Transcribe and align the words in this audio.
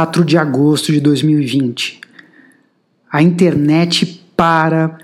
4 0.00 0.24
de 0.24 0.38
agosto 0.38 0.92
de 0.92 0.98
2020. 0.98 2.00
A 3.12 3.22
internet 3.22 4.24
para 4.34 4.96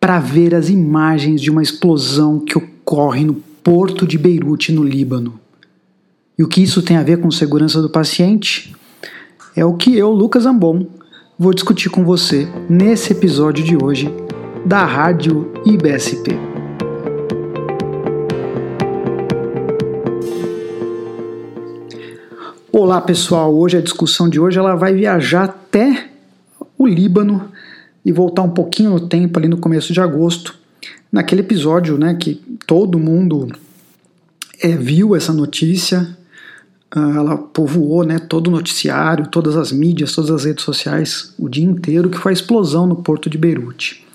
para 0.00 0.18
ver 0.18 0.54
as 0.54 0.68
imagens 0.68 1.40
de 1.40 1.50
uma 1.50 1.62
explosão 1.62 2.40
que 2.40 2.58
ocorre 2.58 3.22
no 3.22 3.34
porto 3.34 4.06
de 4.06 4.18
Beirute, 4.18 4.72
no 4.72 4.82
Líbano. 4.82 5.38
E 6.36 6.42
o 6.42 6.48
que 6.48 6.62
isso 6.62 6.82
tem 6.82 6.96
a 6.96 7.02
ver 7.02 7.20
com 7.20 7.30
segurança 7.30 7.80
do 7.82 7.90
paciente? 7.90 8.74
É 9.54 9.64
o 9.64 9.74
que 9.74 9.96
eu, 9.96 10.10
Lucas 10.10 10.46
Ambon, 10.46 10.86
vou 11.38 11.54
discutir 11.54 11.90
com 11.90 12.02
você 12.02 12.48
nesse 12.68 13.12
episódio 13.12 13.62
de 13.62 13.76
hoje 13.76 14.12
da 14.66 14.84
Rádio 14.84 15.52
IBSP. 15.64 16.59
Olá 22.82 22.98
pessoal, 22.98 23.54
hoje 23.54 23.76
a 23.76 23.82
discussão 23.82 24.26
de 24.26 24.40
hoje 24.40 24.58
ela 24.58 24.74
vai 24.74 24.94
viajar 24.94 25.44
até 25.44 26.08
o 26.78 26.86
Líbano 26.86 27.52
e 28.02 28.10
voltar 28.10 28.40
um 28.40 28.48
pouquinho 28.48 28.88
no 28.88 29.00
tempo 29.06 29.38
ali 29.38 29.48
no 29.48 29.58
começo 29.58 29.92
de 29.92 30.00
agosto, 30.00 30.54
naquele 31.12 31.42
episódio, 31.42 31.98
né, 31.98 32.14
que 32.14 32.36
todo 32.66 32.98
mundo 32.98 33.48
é, 34.62 34.74
viu 34.74 35.14
essa 35.14 35.30
notícia, 35.30 36.16
uh, 36.96 37.18
ela 37.18 37.36
povoou, 37.36 38.02
né, 38.02 38.18
todo 38.18 38.48
o 38.48 38.50
noticiário, 38.50 39.26
todas 39.26 39.58
as 39.58 39.70
mídias, 39.70 40.14
todas 40.14 40.30
as 40.30 40.46
redes 40.46 40.64
sociais 40.64 41.34
o 41.38 41.50
dia 41.50 41.66
inteiro, 41.66 42.08
que 42.08 42.16
foi 42.16 42.32
a 42.32 42.34
explosão 42.34 42.86
no 42.86 42.96
porto 42.96 43.28
de 43.28 43.36
Beirute. 43.36 44.06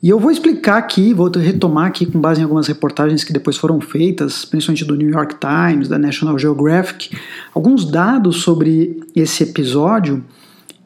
E 0.00 0.08
eu 0.08 0.20
vou 0.20 0.30
explicar 0.30 0.76
aqui, 0.76 1.12
vou 1.12 1.28
retomar 1.28 1.86
aqui 1.86 2.06
com 2.06 2.20
base 2.20 2.40
em 2.40 2.44
algumas 2.44 2.68
reportagens 2.68 3.24
que 3.24 3.32
depois 3.32 3.56
foram 3.56 3.80
feitas, 3.80 4.44
principalmente 4.44 4.84
do 4.84 4.94
New 4.94 5.10
York 5.10 5.36
Times, 5.40 5.88
da 5.88 5.98
National 5.98 6.38
Geographic, 6.38 7.16
alguns 7.52 7.84
dados 7.84 8.42
sobre 8.42 9.00
esse 9.14 9.42
episódio 9.42 10.24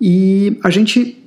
e 0.00 0.58
a 0.64 0.70
gente 0.70 1.22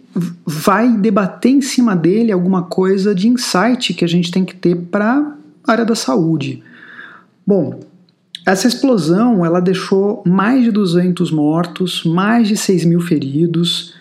vai 0.46 0.98
debater 0.98 1.52
em 1.52 1.62
cima 1.62 1.96
dele 1.96 2.32
alguma 2.32 2.64
coisa 2.64 3.14
de 3.14 3.28
insight 3.28 3.94
que 3.94 4.04
a 4.04 4.08
gente 4.08 4.32
tem 4.32 4.44
que 4.44 4.56
ter 4.56 4.76
para 4.76 5.36
a 5.64 5.72
área 5.72 5.86
da 5.86 5.96
saúde. 5.96 6.64
Bom, 7.46 7.82
essa 8.46 8.68
explosão 8.68 9.46
ela 9.46 9.60
deixou 9.60 10.24
mais 10.26 10.64
de 10.64 10.72
200 10.72 11.32
mortos, 11.32 12.04
mais 12.04 12.48
de 12.48 12.58
6 12.58 12.86
mil 12.86 13.02
feridos, 13.02 13.94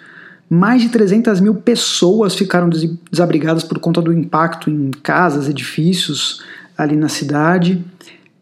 mais 0.55 0.83
de 0.83 0.89
300 0.89 1.41
mil 1.41 1.55
pessoas 1.55 2.35
ficaram 2.35 2.71
desabrigadas 3.11 3.65
por 3.65 3.79
conta 3.79 4.01
do 4.01 4.13
impacto 4.13 4.71
em 4.71 4.91
casas, 5.03 5.49
edifícios 5.49 6.43
ali 6.77 6.97
na 6.97 7.09
cidade. 7.09 7.85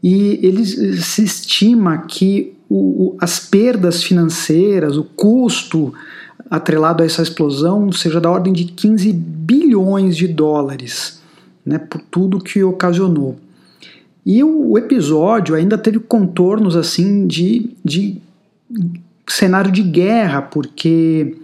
E 0.03 0.39
eles, 0.43 1.05
se 1.05 1.25
estima 1.25 1.99
que 1.99 2.55
o, 2.69 3.17
as 3.21 3.39
perdas 3.39 4.03
financeiras, 4.03 4.97
o 4.97 5.05
custo 5.05 5.93
atrelado 6.51 7.03
a 7.03 7.07
essa 7.07 7.23
explosão, 7.23 7.91
seja 7.93 8.21
da 8.21 8.31
ordem 8.31 8.53
de 8.53 8.65
15 8.65 9.13
bilhões 9.13 10.17
de 10.17 10.29
dólares, 10.29 11.21
né, 11.65 11.79
por 11.79 12.01
tudo 12.11 12.39
que 12.39 12.63
ocasionou. 12.63 13.39
E 14.25 14.43
o, 14.45 14.79
episódio 14.79 15.55
ainda 15.55 15.77
teve 15.77 15.99
contornos 15.99 16.77
assim 16.77 17.27
de, 17.27 17.71
de 17.85 18.19
cenário 19.27 19.73
de 19.73 19.83
guerra, 19.83 20.43
porque 20.43 21.37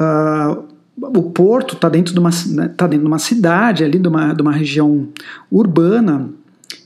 Uh, 0.00 0.70
o 0.96 1.22
porto 1.30 1.74
está 1.74 1.88
dentro, 1.88 2.12
de 2.12 2.20
uma, 2.20 2.30
né, 2.48 2.68
tá 2.68 2.86
dentro 2.86 3.04
de 3.04 3.10
uma 3.10 3.18
cidade, 3.18 3.84
ali 3.84 3.98
de 3.98 4.08
uma, 4.08 4.32
de 4.32 4.42
uma 4.42 4.52
região 4.52 5.08
urbana, 5.50 6.30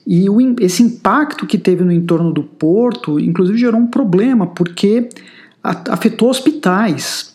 e 0.06 0.28
o, 0.28 0.38
esse 0.60 0.82
impacto 0.82 1.46
que 1.46 1.58
teve 1.58 1.84
no 1.84 1.92
entorno 1.92 2.32
do 2.32 2.42
porto, 2.42 3.18
inclusive, 3.18 3.58
gerou 3.58 3.80
um 3.80 3.86
problema, 3.86 4.46
porque 4.46 5.08
afetou 5.62 6.28
hospitais, 6.28 7.34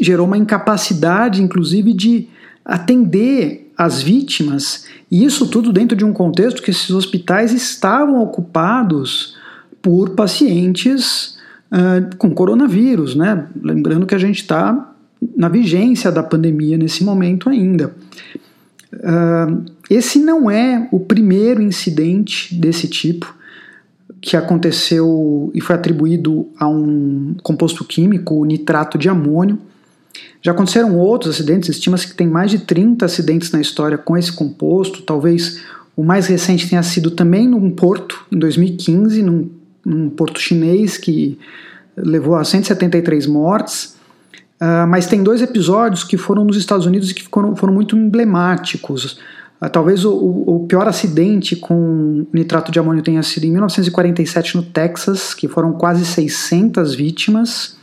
gerou 0.00 0.26
uma 0.26 0.36
incapacidade, 0.36 1.42
inclusive, 1.42 1.92
de 1.92 2.28
atender 2.64 3.72
as 3.76 4.02
vítimas, 4.02 4.84
e 5.10 5.24
isso 5.24 5.48
tudo 5.48 5.72
dentro 5.72 5.96
de 5.96 6.04
um 6.04 6.12
contexto 6.12 6.62
que 6.62 6.70
esses 6.70 6.90
hospitais 6.90 7.52
estavam 7.52 8.22
ocupados 8.22 9.36
por 9.80 10.10
pacientes 10.10 11.38
uh, 11.72 12.16
com 12.16 12.30
coronavírus, 12.30 13.14
né? 13.14 13.46
Lembrando 13.62 14.06
que 14.06 14.14
a 14.14 14.18
gente 14.18 14.40
está 14.40 14.94
na 15.36 15.48
vigência 15.48 16.10
da 16.10 16.22
pandemia 16.22 16.76
nesse 16.76 17.04
momento 17.04 17.48
ainda. 17.48 17.94
Uh, 18.92 19.64
esse 19.88 20.18
não 20.18 20.50
é 20.50 20.88
o 20.90 21.00
primeiro 21.00 21.62
incidente 21.62 22.54
desse 22.54 22.88
tipo 22.88 23.34
que 24.20 24.36
aconteceu 24.36 25.50
e 25.54 25.60
foi 25.60 25.74
atribuído 25.74 26.46
a 26.58 26.68
um 26.68 27.34
composto 27.42 27.84
químico, 27.84 28.44
nitrato 28.44 28.98
de 28.98 29.08
amônio. 29.08 29.58
Já 30.42 30.52
aconteceram 30.52 30.98
outros 30.98 31.34
acidentes, 31.34 31.70
estima-se 31.70 32.08
que 32.08 32.14
tem 32.14 32.26
mais 32.26 32.50
de 32.50 32.58
30 32.60 33.04
acidentes 33.04 33.50
na 33.50 33.60
história 33.60 33.96
com 33.96 34.16
esse 34.16 34.32
composto. 34.32 35.02
Talvez 35.02 35.62
o 35.96 36.02
mais 36.02 36.26
recente 36.26 36.68
tenha 36.68 36.82
sido 36.82 37.10
também 37.10 37.48
num 37.48 37.70
porto, 37.70 38.24
em 38.30 38.38
2015, 38.38 39.22
num 39.22 39.50
num 39.84 40.10
porto 40.10 40.40
chinês 40.40 40.96
que 40.96 41.38
levou 41.96 42.36
a 42.36 42.44
173 42.44 43.26
mortes. 43.26 43.98
Uh, 44.60 44.86
mas 44.86 45.06
tem 45.06 45.22
dois 45.22 45.40
episódios 45.40 46.04
que 46.04 46.18
foram 46.18 46.44
nos 46.44 46.56
Estados 46.56 46.84
Unidos 46.84 47.10
e 47.10 47.14
que 47.14 47.22
foram, 47.22 47.56
foram 47.56 47.72
muito 47.72 47.96
emblemáticos. 47.96 49.18
Uh, 49.60 49.70
talvez 49.72 50.04
o, 50.04 50.12
o, 50.12 50.66
pior 50.68 50.86
acidente 50.86 51.56
com 51.56 52.26
nitrato 52.32 52.70
de 52.70 52.78
amônio 52.78 53.02
tenha 53.02 53.22
sido 53.22 53.44
em 53.44 53.52
1947 53.52 54.56
no 54.56 54.62
Texas, 54.62 55.32
que 55.32 55.48
foram 55.48 55.72
quase 55.72 56.04
600 56.04 56.94
vítimas 56.94 57.78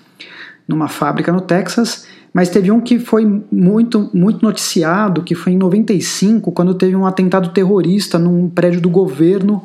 numa 0.67 0.87
fábrica 0.87 1.31
no 1.31 1.41
Texas. 1.41 2.05
Mas 2.33 2.49
teve 2.49 2.71
um 2.71 2.79
que 2.79 2.99
foi 2.99 3.25
muito, 3.51 4.09
muito 4.13 4.43
noticiado, 4.43 5.23
que 5.23 5.33
foi 5.33 5.53
em 5.53 5.57
95, 5.57 6.51
quando 6.51 6.73
teve 6.75 6.95
um 6.95 7.05
atentado 7.05 7.49
terrorista 7.49 8.19
num 8.19 8.49
prédio 8.49 8.81
do 8.81 8.89
governo 8.89 9.63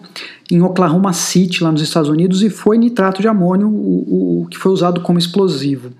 em 0.50 0.62
Oklahoma 0.62 1.12
City, 1.12 1.62
lá 1.62 1.70
nos 1.70 1.82
Estados 1.82 2.08
Unidos, 2.08 2.42
e 2.42 2.48
foi 2.48 2.78
nitrato 2.78 3.20
de 3.20 3.28
amônio 3.28 3.68
o, 3.68 4.42
o 4.42 4.46
que 4.46 4.56
foi 4.56 4.72
usado 4.72 5.00
como 5.00 5.18
explosivo. 5.18 5.90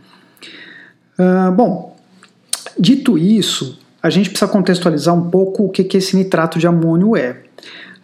Uh, 1.19 1.53
bom, 1.53 1.97
dito 2.79 3.19
isso, 3.19 3.79
a 4.03 4.11
gente 4.11 4.31
precisa 4.31 4.51
contextualizar 4.51 5.15
um 5.15 5.31
pouco 5.31 5.65
o 5.65 5.69
que, 5.69 5.85
que 5.85 5.97
esse 5.97 6.17
nitrato 6.17 6.59
de 6.59 6.67
amônio 6.67 7.17
é. 7.17 7.43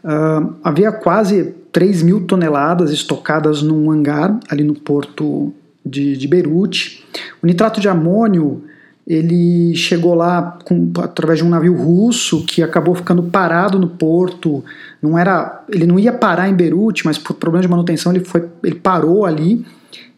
Uh, 0.05 0.55
havia 0.63 0.93
quase 0.93 1.55
3 1.73 2.03
mil 2.03 2.27
toneladas 2.27 2.91
estocadas 2.91 3.63
num 3.63 3.91
hangar 3.91 4.39
ali 4.49 4.63
no 4.63 4.75
porto 4.75 5.53
de, 5.89 6.17
de 6.17 6.29
Beirute. 6.29 7.05
O 7.43 7.47
nitrato 7.47 7.81
de 7.81 7.89
amônio 7.89 8.63
ele 9.09 9.75
chegou 9.75 10.15
lá 10.15 10.59
com, 10.67 10.93
através 10.99 11.39
de 11.39 11.45
um 11.45 11.49
navio 11.49 11.75
russo 11.75 12.45
que 12.45 12.63
acabou 12.63 12.95
ficando 12.95 13.23
parado 13.23 13.79
no 13.79 13.89
porto. 13.89 14.63
Não 15.01 15.19
era, 15.19 15.65
ele 15.71 15.87
não 15.87 15.99
ia 15.99 16.13
parar 16.13 16.47
em 16.47 16.55
Beirute, 16.55 17.07
mas 17.07 17.17
por 17.17 17.33
problema 17.33 17.63
de 17.63 17.69
manutenção 17.69 18.13
ele 18.13 18.23
foi, 18.23 18.47
ele 18.63 18.75
parou 18.75 19.25
ali. 19.25 19.65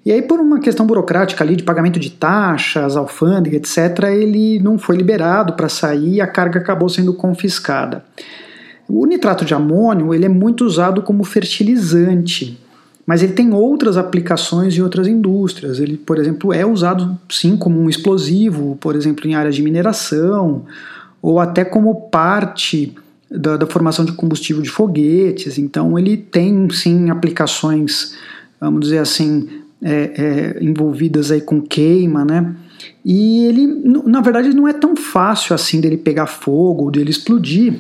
E 0.04 0.10
aí 0.10 0.20
por 0.20 0.40
uma 0.40 0.58
questão 0.58 0.84
burocrática 0.84 1.44
ali 1.44 1.54
de 1.54 1.62
pagamento 1.62 2.00
de 2.00 2.10
taxas, 2.10 2.96
alfândega, 2.96 3.58
etc, 3.58 4.08
ele 4.10 4.58
não 4.58 4.76
foi 4.76 4.96
liberado 4.96 5.52
para 5.52 5.68
sair 5.68 6.14
e 6.14 6.20
a 6.20 6.26
carga 6.26 6.58
acabou 6.58 6.88
sendo 6.88 7.14
confiscada. 7.14 8.04
O 8.88 9.06
nitrato 9.06 9.44
de 9.44 9.54
amônio 9.54 10.12
ele 10.12 10.26
é 10.26 10.28
muito 10.28 10.64
usado 10.64 11.00
como 11.00 11.22
fertilizante 11.22 12.58
mas 13.10 13.24
ele 13.24 13.32
tem 13.32 13.52
outras 13.52 13.96
aplicações 13.96 14.78
em 14.78 14.82
outras 14.82 15.08
indústrias. 15.08 15.80
Ele, 15.80 15.96
por 15.96 16.16
exemplo, 16.16 16.52
é 16.52 16.64
usado 16.64 17.18
sim 17.28 17.56
como 17.56 17.80
um 17.80 17.88
explosivo, 17.88 18.78
por 18.80 18.94
exemplo, 18.94 19.26
em 19.26 19.34
áreas 19.34 19.56
de 19.56 19.62
mineração, 19.64 20.64
ou 21.20 21.40
até 21.40 21.64
como 21.64 22.02
parte 22.02 22.94
da, 23.28 23.56
da 23.56 23.66
formação 23.66 24.04
de 24.04 24.12
combustível 24.12 24.62
de 24.62 24.70
foguetes. 24.70 25.58
Então, 25.58 25.98
ele 25.98 26.16
tem 26.16 26.70
sim 26.70 27.10
aplicações, 27.10 28.14
vamos 28.60 28.82
dizer 28.82 28.98
assim, 28.98 29.48
é, 29.82 30.56
é, 30.60 30.64
envolvidas 30.64 31.32
aí 31.32 31.40
com 31.40 31.60
queima, 31.60 32.24
né? 32.24 32.54
E 33.04 33.44
ele, 33.44 33.66
na 34.06 34.20
verdade, 34.20 34.54
não 34.54 34.68
é 34.68 34.72
tão 34.72 34.94
fácil 34.94 35.52
assim 35.52 35.80
dele 35.80 35.96
pegar 35.96 36.28
fogo, 36.28 36.92
dele 36.92 37.10
explodir, 37.10 37.74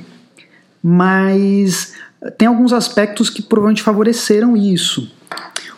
mas 0.82 1.94
tem 2.36 2.46
alguns 2.48 2.72
aspectos 2.72 3.30
que 3.30 3.42
provavelmente 3.42 3.82
favoreceram 3.82 4.56
isso. 4.56 5.10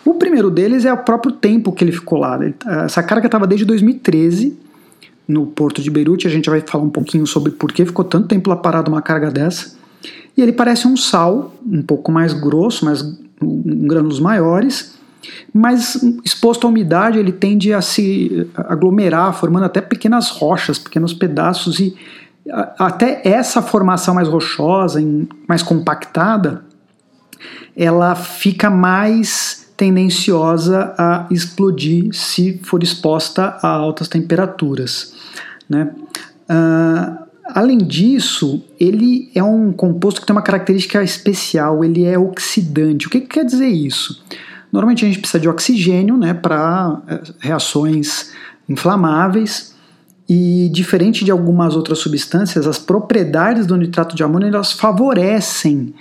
O 0.04 0.14
primeiro 0.14 0.50
deles 0.50 0.84
é 0.84 0.92
o 0.92 0.96
próprio 0.96 1.32
tempo 1.32 1.72
que 1.72 1.84
ele 1.84 1.92
ficou 1.92 2.18
lá. 2.18 2.38
Essa 2.84 3.02
carga 3.02 3.26
estava 3.26 3.46
desde 3.46 3.64
2013 3.64 4.58
no 5.28 5.46
porto 5.46 5.80
de 5.80 5.90
Beirute. 5.90 6.26
A 6.26 6.30
gente 6.30 6.50
vai 6.50 6.60
falar 6.60 6.84
um 6.84 6.90
pouquinho 6.90 7.26
sobre 7.26 7.52
por 7.52 7.72
que 7.72 7.86
ficou 7.86 8.04
tanto 8.04 8.26
tempo 8.26 8.50
lá 8.50 8.56
parado 8.56 8.90
uma 8.90 9.00
carga 9.00 9.30
dessa. 9.30 9.76
E 10.36 10.42
ele 10.42 10.52
parece 10.52 10.88
um 10.88 10.96
sal, 10.96 11.54
um 11.64 11.82
pouco 11.82 12.10
mais 12.10 12.32
grosso, 12.32 12.84
mas 12.84 13.02
em 13.40 13.86
grânulos 13.86 14.18
maiores, 14.18 14.98
mas 15.52 16.00
exposto 16.24 16.66
à 16.66 16.70
umidade 16.70 17.18
ele 17.18 17.32
tende 17.32 17.72
a 17.72 17.80
se 17.80 18.48
aglomerar, 18.56 19.32
formando 19.34 19.64
até 19.64 19.80
pequenas 19.80 20.30
rochas, 20.30 20.78
pequenos 20.78 21.12
pedaços 21.12 21.78
e 21.78 21.94
até 22.78 23.22
essa 23.24 23.62
formação 23.62 24.14
mais 24.14 24.28
rochosa, 24.28 25.00
mais 25.48 25.62
compactada, 25.62 26.64
ela 27.76 28.14
fica 28.14 28.68
mais 28.68 29.72
tendenciosa 29.76 30.94
a 30.98 31.26
explodir 31.30 32.12
se 32.12 32.60
for 32.62 32.82
exposta 32.82 33.58
a 33.62 33.68
altas 33.68 34.08
temperaturas. 34.08 35.14
Né? 35.68 35.90
Uh, 36.48 37.22
além 37.46 37.78
disso, 37.78 38.62
ele 38.78 39.30
é 39.34 39.42
um 39.42 39.72
composto 39.72 40.20
que 40.20 40.26
tem 40.26 40.36
uma 40.36 40.42
característica 40.42 41.02
especial, 41.02 41.84
ele 41.84 42.04
é 42.04 42.18
oxidante. 42.18 43.06
O 43.06 43.10
que, 43.10 43.20
que 43.20 43.28
quer 43.28 43.44
dizer 43.44 43.68
isso? 43.68 44.22
Normalmente 44.70 45.04
a 45.04 45.08
gente 45.08 45.20
precisa 45.20 45.40
de 45.40 45.48
oxigênio 45.48 46.16
né, 46.16 46.32
para 46.32 47.02
eh, 47.06 47.20
reações 47.40 48.32
inflamáveis, 48.66 49.71
e 50.34 50.70
diferente 50.70 51.26
de 51.26 51.30
algumas 51.30 51.76
outras 51.76 51.98
substâncias, 51.98 52.66
as 52.66 52.78
propriedades 52.78 53.66
do 53.66 53.76
nitrato 53.76 54.16
de 54.16 54.22
amônio 54.22 54.48
elas 54.48 54.72
favorecem 54.72 55.92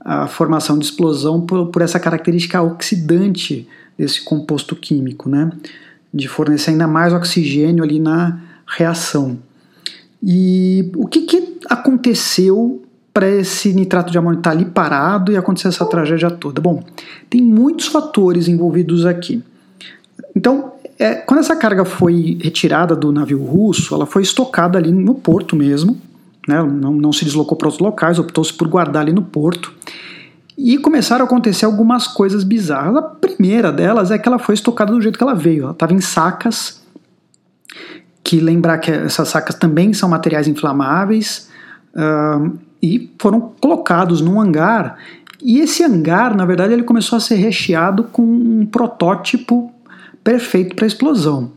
a 0.00 0.26
formação 0.26 0.78
de 0.78 0.86
explosão 0.86 1.42
por, 1.42 1.66
por 1.66 1.82
essa 1.82 2.00
característica 2.00 2.62
oxidante 2.62 3.68
desse 3.98 4.24
composto 4.24 4.74
químico, 4.74 5.28
né? 5.28 5.50
de 6.12 6.26
fornecer 6.28 6.70
ainda 6.70 6.86
mais 6.86 7.12
oxigênio 7.12 7.84
ali 7.84 8.00
na 8.00 8.40
reação. 8.66 9.36
E 10.22 10.90
o 10.96 11.06
que, 11.06 11.22
que 11.22 11.58
aconteceu 11.68 12.82
para 13.12 13.28
esse 13.28 13.74
nitrato 13.74 14.10
de 14.10 14.16
amônio 14.16 14.38
estar 14.38 14.50
tá 14.50 14.56
ali 14.56 14.64
parado 14.64 15.30
e 15.30 15.36
acontecer 15.36 15.68
essa 15.68 15.84
tragédia 15.84 16.30
toda? 16.30 16.58
Bom, 16.58 16.82
tem 17.28 17.42
muitos 17.42 17.88
fatores 17.88 18.48
envolvidos 18.48 19.04
aqui. 19.04 19.44
Então, 20.34 20.72
é, 20.98 21.14
quando 21.14 21.40
essa 21.40 21.56
carga 21.56 21.84
foi 21.84 22.38
retirada 22.40 22.94
do 22.94 23.10
navio 23.10 23.42
russo, 23.42 23.94
ela 23.94 24.06
foi 24.06 24.22
estocada 24.22 24.78
ali 24.78 24.92
no 24.92 25.14
porto 25.14 25.56
mesmo, 25.56 26.00
né, 26.46 26.62
não, 26.62 26.92
não 26.92 27.12
se 27.12 27.24
deslocou 27.24 27.56
para 27.56 27.68
outros 27.68 27.84
locais, 27.84 28.18
optou-se 28.18 28.52
por 28.52 28.68
guardar 28.68 29.02
ali 29.02 29.12
no 29.12 29.22
porto. 29.22 29.72
E 30.56 30.78
começaram 30.78 31.24
a 31.24 31.26
acontecer 31.26 31.64
algumas 31.64 32.06
coisas 32.06 32.44
bizarras. 32.44 32.94
A 32.94 33.02
primeira 33.02 33.72
delas 33.72 34.12
é 34.12 34.18
que 34.18 34.28
ela 34.28 34.38
foi 34.38 34.54
estocada 34.54 34.92
do 34.92 35.00
jeito 35.00 35.18
que 35.18 35.24
ela 35.24 35.34
veio. 35.34 35.64
Ela 35.64 35.72
estava 35.72 35.92
em 35.92 36.00
sacas, 36.00 36.80
que 38.22 38.38
lembrar 38.38 38.78
que 38.78 38.90
essas 38.90 39.28
sacas 39.28 39.56
também 39.56 39.92
são 39.92 40.08
materiais 40.08 40.46
inflamáveis, 40.46 41.50
uh, 41.96 42.56
e 42.80 43.10
foram 43.18 43.52
colocados 43.60 44.20
num 44.20 44.40
hangar. 44.40 44.96
E 45.42 45.58
esse 45.58 45.82
hangar, 45.82 46.36
na 46.36 46.44
verdade, 46.44 46.72
ele 46.72 46.84
começou 46.84 47.16
a 47.16 47.20
ser 47.20 47.34
recheado 47.34 48.04
com 48.04 48.22
um 48.22 48.64
protótipo 48.64 49.73
perfeito 50.24 50.74
para 50.74 50.86
explosão. 50.86 51.52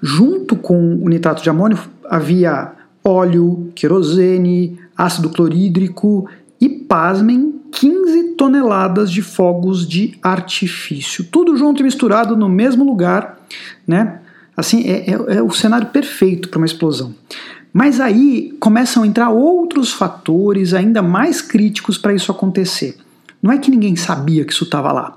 Junto 0.00 0.54
com 0.54 0.96
o 0.96 1.08
nitrato 1.08 1.42
de 1.42 1.50
amônio 1.50 1.78
havia 2.08 2.72
óleo, 3.02 3.72
querosene, 3.74 4.78
ácido 4.96 5.30
clorídrico 5.30 6.28
e, 6.60 6.68
pasmem, 6.68 7.60
15 7.72 8.34
toneladas 8.34 9.10
de 9.10 9.22
fogos 9.22 9.88
de 9.88 10.18
artifício. 10.22 11.24
Tudo 11.24 11.56
junto 11.56 11.80
e 11.80 11.84
misturado 11.84 12.36
no 12.36 12.48
mesmo 12.48 12.84
lugar, 12.84 13.40
né? 13.86 14.20
Assim, 14.56 14.82
é, 14.82 15.10
é, 15.10 15.36
é 15.36 15.42
o 15.42 15.50
cenário 15.50 15.88
perfeito 15.88 16.48
para 16.48 16.58
uma 16.58 16.66
explosão. 16.66 17.14
Mas 17.72 17.98
aí 17.98 18.54
começam 18.60 19.02
a 19.02 19.06
entrar 19.06 19.30
outros 19.30 19.90
fatores 19.90 20.74
ainda 20.74 21.00
mais 21.00 21.40
críticos 21.40 21.96
para 21.96 22.12
isso 22.12 22.30
acontecer. 22.30 22.96
Não 23.42 23.50
é 23.50 23.56
que 23.56 23.70
ninguém 23.70 23.96
sabia 23.96 24.44
que 24.44 24.52
isso 24.52 24.64
estava 24.64 24.92
lá. 24.92 25.16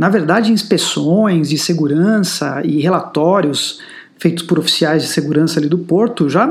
Na 0.00 0.08
verdade, 0.08 0.50
inspeções 0.50 1.50
de 1.50 1.58
segurança 1.58 2.62
e 2.64 2.80
relatórios 2.80 3.82
feitos 4.18 4.42
por 4.42 4.58
oficiais 4.58 5.02
de 5.02 5.08
segurança 5.08 5.60
ali 5.60 5.68
do 5.68 5.76
porto 5.76 6.26
já 6.26 6.46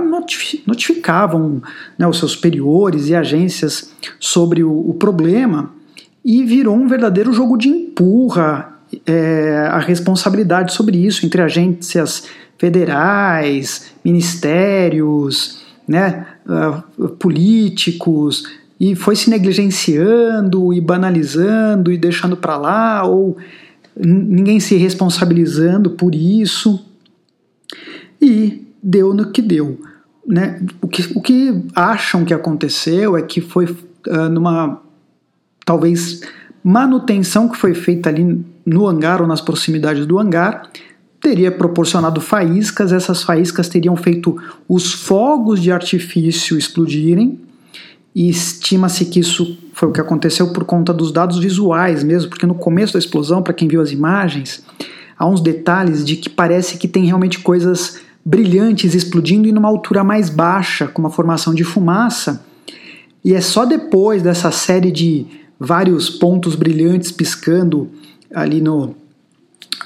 notificavam 0.68 1.60
né, 1.98 2.08
os 2.08 2.20
seus 2.20 2.34
superiores 2.34 3.08
e 3.08 3.16
agências 3.16 3.92
sobre 4.20 4.64
o, 4.64 4.92
o, 4.92 4.94
problema 4.94 5.72
e 6.24 6.44
virou 6.44 6.76
um 6.76 6.88
verdadeiro 6.88 7.34
jogo 7.34 7.58
de 7.58 7.70
empurra 7.70 8.72
é, 9.04 9.68
a 9.72 9.80
responsabilidade 9.80 10.72
sobre 10.72 11.04
isso 11.04 11.26
entre 11.26 11.42
agências 11.42 12.26
federais, 12.56 13.88
ministérios, 14.06 15.64
né, 15.88 16.28
uh, 16.46 17.10
políticos, 17.10 18.44
e 18.80 18.96
foi 18.96 19.16
se 19.16 19.30
negligenciando 19.30 20.74
e 20.74 20.80
banalizando 20.80 21.92
e 21.92 21.98
deixando 21.98 22.38
para 22.38 22.58
lá, 22.58 23.04
ou 23.04 23.38
ninguém 23.98 24.60
se 24.60 24.76
responsabilizando 24.78 25.92
por 25.92 26.16
isso 26.16 26.86
e 28.22 28.66
deu 28.82 29.14
no 29.14 29.32
que 29.32 29.42
deu. 29.42 29.80
Né? 30.26 30.62
O, 30.82 30.88
que, 30.88 31.18
o 31.18 31.22
que 31.22 31.64
acham 31.76 32.24
que 32.24 32.34
aconteceu 32.34 33.18
é 33.18 33.22
que 33.22 33.42
foi 33.42 33.66
uh, 33.66 34.30
numa 34.32 34.82
talvez 35.66 36.22
manutenção 36.64 37.50
que 37.50 37.58
foi 37.58 37.74
feita 37.74 38.10
ali 38.10 38.46
no 38.66 38.88
hangar 38.88 39.22
ou 39.22 39.28
nas 39.28 39.42
proximidades 39.42 40.06
do 40.06 40.20
hangar 40.20 40.70
teria 41.20 41.52
proporcionado 41.52 42.22
faíscas, 42.22 42.94
essas 42.94 43.24
faíscas 43.24 43.68
teriam 43.68 43.96
feito 43.98 44.42
os 44.70 44.94
fogos 44.94 45.62
de 45.62 45.70
artifício 45.70 46.58
explodirem 46.58 47.40
e 48.14 48.30
estima-se 48.30 49.06
que 49.06 49.20
isso 49.20 49.58
foi 49.74 49.90
o 49.90 49.92
que 49.92 50.02
aconteceu 50.02 50.52
por 50.52 50.66
conta 50.66 50.94
dos 50.94 51.12
dados 51.12 51.38
visuais 51.38 52.04
mesmo, 52.04 52.30
porque 52.30 52.46
no 52.46 52.56
começo 52.56 52.94
da 52.94 53.00
explosão, 53.00 53.42
para 53.42 53.54
quem 53.54 53.68
viu 53.68 53.82
as 53.82 53.92
imagens, 53.92 54.64
há 55.18 55.26
uns 55.26 55.42
detalhes 55.42 56.04
de 56.04 56.16
que 56.16 56.30
parece 56.30 56.78
que 56.78 56.88
tem 56.88 57.06
realmente 57.06 57.40
coisas 57.40 58.00
brilhantes 58.26 58.94
explodindo 58.94 59.48
em 59.48 59.58
uma 59.58 59.68
altura 59.68 60.04
mais 60.04 60.30
baixa, 60.30 60.88
com 60.88 61.02
uma 61.02 61.10
formação 61.10 61.54
de 61.54 61.64
fumaça. 61.64 62.46
E 63.24 63.34
é 63.34 63.42
só 63.42 63.66
depois 63.66 64.22
dessa 64.22 64.52
série 64.52 64.92
de 64.92 65.26
vários 65.60 66.10
pontos 66.10 66.56
brilhantes 66.56 67.12
piscando 67.12 67.90
ali 68.34 68.62
no, 68.62 68.96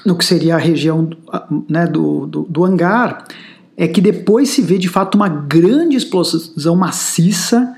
no 0.04 0.16
que 0.16 0.24
seria 0.24 0.54
a 0.54 0.58
região 0.58 1.10
né, 1.68 1.86
do, 1.86 2.26
do, 2.26 2.42
do 2.42 2.64
hangar, 2.64 3.24
é 3.76 3.88
que 3.88 4.00
depois 4.00 4.50
se 4.50 4.62
vê 4.62 4.78
de 4.78 4.88
fato 4.88 5.16
uma 5.16 5.28
grande 5.28 5.96
explosão 5.96 6.76
maciça, 6.76 7.74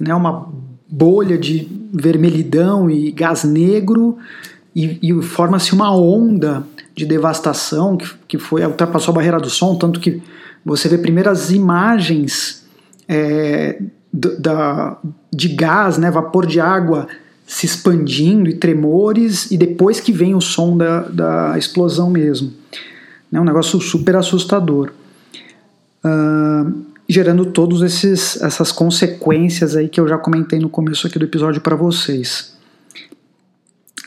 né, 0.00 0.14
uma 0.14 0.48
bolha 0.88 1.38
de 1.38 1.68
vermelhidão 1.92 2.90
e 2.90 3.12
gás 3.12 3.44
negro, 3.44 4.16
e, 4.74 4.98
e 5.02 5.22
forma-se 5.22 5.72
uma 5.72 5.94
onda 5.94 6.64
de 6.96 7.04
devastação 7.04 7.96
que, 7.96 8.10
que 8.26 8.38
foi 8.38 8.64
ultrapassou 8.64 9.12
a 9.12 9.16
barreira 9.16 9.38
do 9.38 9.50
som, 9.50 9.76
tanto 9.76 10.00
que 10.00 10.22
você 10.64 10.88
vê 10.88 10.98
primeiro 10.98 11.30
as 11.30 11.50
imagens 11.50 12.64
é, 13.08 13.80
da, 14.12 14.96
de 15.32 15.48
gás, 15.48 15.98
né, 15.98 16.10
vapor 16.10 16.46
de 16.46 16.60
água 16.60 17.06
se 17.46 17.66
expandindo 17.66 18.48
e 18.48 18.54
tremores, 18.54 19.50
e 19.50 19.56
depois 19.56 19.98
que 19.98 20.12
vem 20.12 20.36
o 20.36 20.40
som 20.40 20.76
da, 20.76 21.00
da 21.02 21.58
explosão 21.58 22.08
mesmo. 22.08 22.52
É 23.32 23.40
um 23.40 23.44
negócio 23.44 23.80
super 23.80 24.14
assustador. 24.14 24.92
Uh, 26.04 26.89
gerando 27.10 27.46
todas 27.46 28.04
essas 28.40 28.70
consequências 28.70 29.74
aí 29.74 29.88
que 29.88 29.98
eu 29.98 30.06
já 30.06 30.16
comentei 30.16 30.60
no 30.60 30.68
começo 30.68 31.08
aqui 31.08 31.18
do 31.18 31.24
episódio 31.24 31.60
para 31.60 31.74
vocês. 31.74 32.56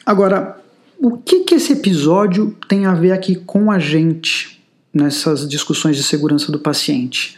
Agora, 0.05 0.57
o 0.97 1.17
que, 1.17 1.41
que 1.41 1.55
esse 1.55 1.73
episódio 1.73 2.55
tem 2.65 2.85
a 2.85 2.93
ver 2.93 3.11
aqui 3.11 3.35
com 3.35 3.69
a 3.69 3.77
gente 3.77 4.63
nessas 4.93 5.45
discussões 5.49 5.97
de 5.97 6.03
segurança 6.03 6.49
do 6.49 6.59
paciente? 6.59 7.37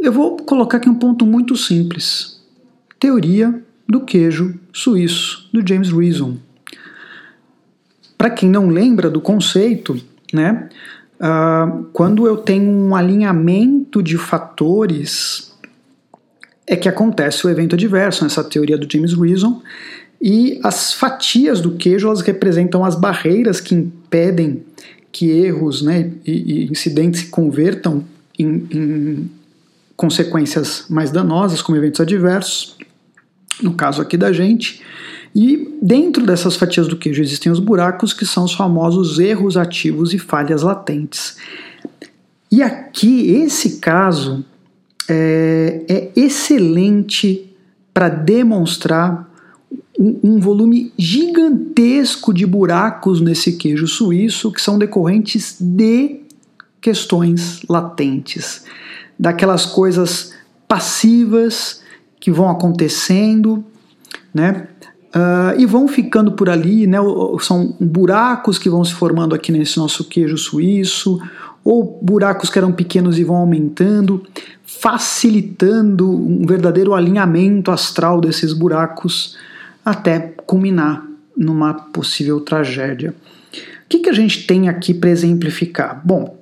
Eu 0.00 0.12
vou 0.12 0.36
colocar 0.38 0.78
aqui 0.78 0.88
um 0.88 0.94
ponto 0.96 1.24
muito 1.24 1.56
simples: 1.56 2.42
teoria 2.98 3.62
do 3.88 4.00
queijo 4.00 4.58
suíço, 4.72 5.48
do 5.52 5.66
James 5.66 5.92
Reason. 5.92 6.36
Para 8.16 8.30
quem 8.30 8.50
não 8.50 8.68
lembra 8.68 9.08
do 9.08 9.20
conceito, 9.20 10.00
né, 10.32 10.68
uh, 11.20 11.84
quando 11.92 12.26
eu 12.26 12.36
tenho 12.36 12.70
um 12.70 12.94
alinhamento 12.94 14.02
de 14.02 14.16
fatores, 14.16 15.54
é 16.66 16.76
que 16.76 16.88
acontece 16.88 17.46
o 17.46 17.50
evento 17.50 17.74
adverso, 17.74 18.24
nessa 18.24 18.44
teoria 18.44 18.76
do 18.76 18.90
James 18.90 19.14
Reason, 19.14 19.62
e 20.20 20.60
as 20.64 20.92
fatias 20.92 21.60
do 21.60 21.72
queijo 21.76 22.08
elas 22.08 22.20
representam 22.20 22.84
as 22.84 22.94
barreiras 22.94 23.60
que 23.60 23.74
impedem 23.74 24.64
que 25.12 25.30
erros 25.30 25.80
né, 25.82 26.10
e, 26.24 26.32
e 26.32 26.70
incidentes 26.70 27.22
se 27.22 27.26
convertam 27.28 28.04
em, 28.38 28.66
em 28.70 29.30
consequências 29.96 30.86
mais 30.88 31.10
danosas, 31.10 31.62
como 31.62 31.76
eventos 31.76 32.00
adversos, 32.00 32.76
no 33.62 33.74
caso 33.74 34.00
aqui 34.02 34.16
da 34.16 34.32
gente. 34.32 34.82
E 35.40 35.78
dentro 35.80 36.26
dessas 36.26 36.56
fatias 36.56 36.88
do 36.88 36.96
queijo 36.96 37.22
existem 37.22 37.52
os 37.52 37.60
buracos, 37.60 38.12
que 38.12 38.26
são 38.26 38.42
os 38.42 38.52
famosos 38.52 39.20
erros 39.20 39.56
ativos 39.56 40.12
e 40.12 40.18
falhas 40.18 40.62
latentes. 40.62 41.36
E 42.50 42.60
aqui, 42.60 43.30
esse 43.30 43.78
caso 43.78 44.44
é, 45.08 45.84
é 45.88 46.10
excelente 46.16 47.54
para 47.94 48.08
demonstrar 48.08 49.32
um, 49.96 50.18
um 50.24 50.40
volume 50.40 50.92
gigantesco 50.98 52.34
de 52.34 52.44
buracos 52.44 53.20
nesse 53.20 53.52
queijo 53.52 53.86
suíço 53.86 54.50
que 54.50 54.60
são 54.60 54.76
decorrentes 54.76 55.56
de 55.60 56.20
questões 56.80 57.62
latentes, 57.68 58.64
daquelas 59.16 59.64
coisas 59.64 60.34
passivas 60.66 61.80
que 62.18 62.32
vão 62.32 62.50
acontecendo, 62.50 63.64
né? 64.34 64.66
Uh, 65.08 65.58
e 65.58 65.64
vão 65.64 65.88
ficando 65.88 66.32
por 66.32 66.50
ali, 66.50 66.86
né? 66.86 66.98
São 67.40 67.74
buracos 67.80 68.58
que 68.58 68.68
vão 68.68 68.84
se 68.84 68.92
formando 68.92 69.34
aqui 69.34 69.50
nesse 69.50 69.78
nosso 69.78 70.04
queijo 70.04 70.36
suíço, 70.36 71.18
ou 71.64 71.98
buracos 72.02 72.50
que 72.50 72.58
eram 72.58 72.72
pequenos 72.72 73.18
e 73.18 73.24
vão 73.24 73.36
aumentando, 73.36 74.22
facilitando 74.64 76.10
um 76.10 76.46
verdadeiro 76.46 76.94
alinhamento 76.94 77.70
astral 77.70 78.20
desses 78.20 78.52
buracos 78.52 79.36
até 79.84 80.34
culminar 80.46 81.06
numa 81.36 81.72
possível 81.72 82.40
tragédia. 82.40 83.14
O 83.50 83.88
que, 83.88 84.00
que 84.00 84.10
a 84.10 84.14
gente 84.14 84.46
tem 84.46 84.68
aqui 84.68 84.92
para 84.92 85.08
exemplificar? 85.08 86.02
Bom, 86.04 86.36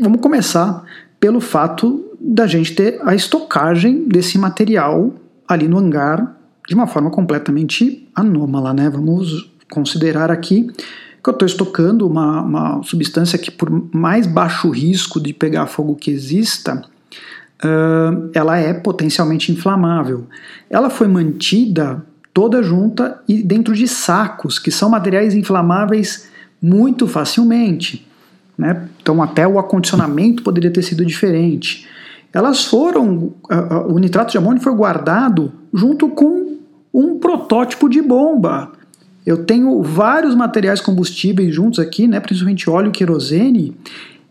vamos 0.00 0.20
começar 0.20 0.82
pelo 1.20 1.40
fato 1.40 2.04
da 2.18 2.46
gente 2.46 2.74
ter 2.74 2.98
a 3.04 3.14
estocagem 3.14 4.08
desse 4.08 4.38
material 4.38 5.12
ali 5.46 5.68
no 5.68 5.78
hangar 5.78 6.34
de 6.68 6.74
uma 6.74 6.86
forma 6.86 7.10
completamente 7.10 8.08
anômala, 8.14 8.72
né? 8.72 8.88
Vamos 8.88 9.50
considerar 9.70 10.30
aqui 10.30 10.70
que 11.22 11.30
eu 11.30 11.32
estou 11.32 11.46
estocando 11.46 12.06
uma, 12.06 12.42
uma, 12.42 12.82
substância 12.82 13.38
que, 13.38 13.50
por 13.50 13.70
mais 13.94 14.26
baixo 14.26 14.68
risco 14.68 15.18
de 15.18 15.32
pegar 15.32 15.66
fogo 15.66 15.94
que 15.94 16.10
exista, 16.10 16.84
uh, 17.64 18.30
ela 18.34 18.58
é 18.58 18.74
potencialmente 18.74 19.50
inflamável. 19.50 20.26
Ela 20.68 20.90
foi 20.90 21.08
mantida 21.08 22.04
toda 22.34 22.62
junta 22.62 23.22
e 23.26 23.42
dentro 23.42 23.74
de 23.74 23.88
sacos, 23.88 24.58
que 24.58 24.70
são 24.70 24.90
materiais 24.90 25.34
inflamáveis 25.34 26.28
muito 26.60 27.06
facilmente. 27.06 28.06
Né? 28.58 28.86
Então, 29.00 29.22
até 29.22 29.48
o 29.48 29.58
acondicionamento 29.58 30.42
poderia 30.42 30.70
ter 30.70 30.82
sido 30.82 31.06
diferente. 31.06 31.88
Elas 32.34 32.64
foram. 32.64 33.32
O 33.88 33.98
nitrato 33.98 34.32
de 34.32 34.38
amônio 34.38 34.60
foi 34.60 34.74
guardado 34.74 35.52
junto 35.72 36.08
com 36.08 36.56
um 36.92 37.18
protótipo 37.18 37.88
de 37.88 38.02
bomba. 38.02 38.72
Eu 39.24 39.44
tenho 39.44 39.80
vários 39.82 40.34
materiais 40.34 40.80
combustíveis 40.80 41.54
juntos 41.54 41.78
aqui, 41.78 42.06
né, 42.06 42.20
principalmente 42.20 42.68
óleo 42.68 42.88
e 42.88 42.92
querosene, 42.92 43.74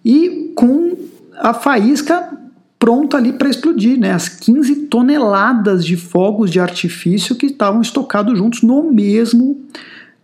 e 0.05 0.51
com 0.55 0.95
a 1.39 1.53
faísca 1.53 2.31
pronta 2.77 3.17
ali 3.17 3.33
para 3.33 3.49
explodir, 3.49 3.97
né, 3.97 4.11
as 4.11 4.29
15 4.29 4.87
toneladas 4.87 5.83
de 5.83 5.97
fogos 5.97 6.51
de 6.51 6.59
artifício 6.59 7.35
que 7.35 7.47
estavam 7.47 7.81
estocados 7.81 8.37
juntos 8.37 8.61
no 8.61 8.91
mesmo 8.91 9.61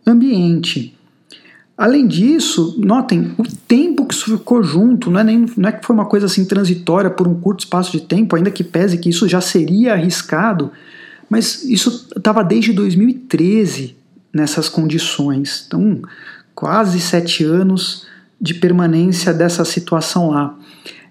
ambiente. 0.06 0.96
Além 1.80 2.06
disso, 2.06 2.76
notem 2.78 3.32
o 3.38 3.44
tempo 3.66 4.06
que 4.06 4.14
isso 4.14 4.38
ficou 4.38 4.62
junto, 4.62 5.10
não 5.10 5.22
é, 5.22 5.24
nem, 5.24 5.46
não 5.56 5.70
é 5.70 5.72
que 5.72 5.86
foi 5.86 5.96
uma 5.96 6.04
coisa 6.04 6.26
assim 6.26 6.44
transitória 6.44 7.10
por 7.10 7.26
um 7.26 7.40
curto 7.40 7.62
espaço 7.62 7.94
de 7.94 8.02
tempo, 8.02 8.36
ainda 8.36 8.52
que 8.52 8.66
pese 8.66 8.98
que 8.98 9.08
isso 9.08 9.30
já 9.30 9.40
seria 9.40 9.94
arriscado, 9.94 10.74
mas 11.30 11.64
isso 11.64 12.10
estava 12.18 12.44
desde 12.44 12.74
2013 12.74 13.96
nessas 14.34 14.68
condições. 14.68 15.64
Então, 15.66 16.02
quase 16.54 17.00
sete 17.00 17.46
anos 17.46 18.06
de 18.42 18.56
permanência 18.56 19.34
dessa 19.34 19.64
situação 19.64 20.32
lá. 20.32 20.58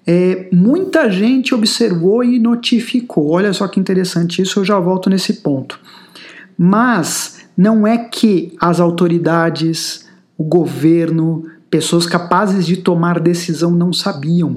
É, 0.06 0.50
muita 0.52 1.10
gente 1.10 1.54
observou 1.54 2.22
e 2.22 2.38
notificou. 2.38 3.30
Olha 3.30 3.54
só 3.54 3.66
que 3.68 3.80
interessante 3.80 4.42
isso, 4.42 4.60
eu 4.60 4.66
já 4.66 4.78
volto 4.78 5.08
nesse 5.08 5.32
ponto. 5.32 5.80
Mas 6.58 7.38
não 7.56 7.86
é 7.86 7.96
que 7.96 8.52
as 8.60 8.80
autoridades, 8.80 10.07
o 10.38 10.44
governo, 10.44 11.44
pessoas 11.68 12.06
capazes 12.06 12.64
de 12.64 12.76
tomar 12.76 13.18
decisão 13.18 13.72
não 13.72 13.92
sabiam. 13.92 14.54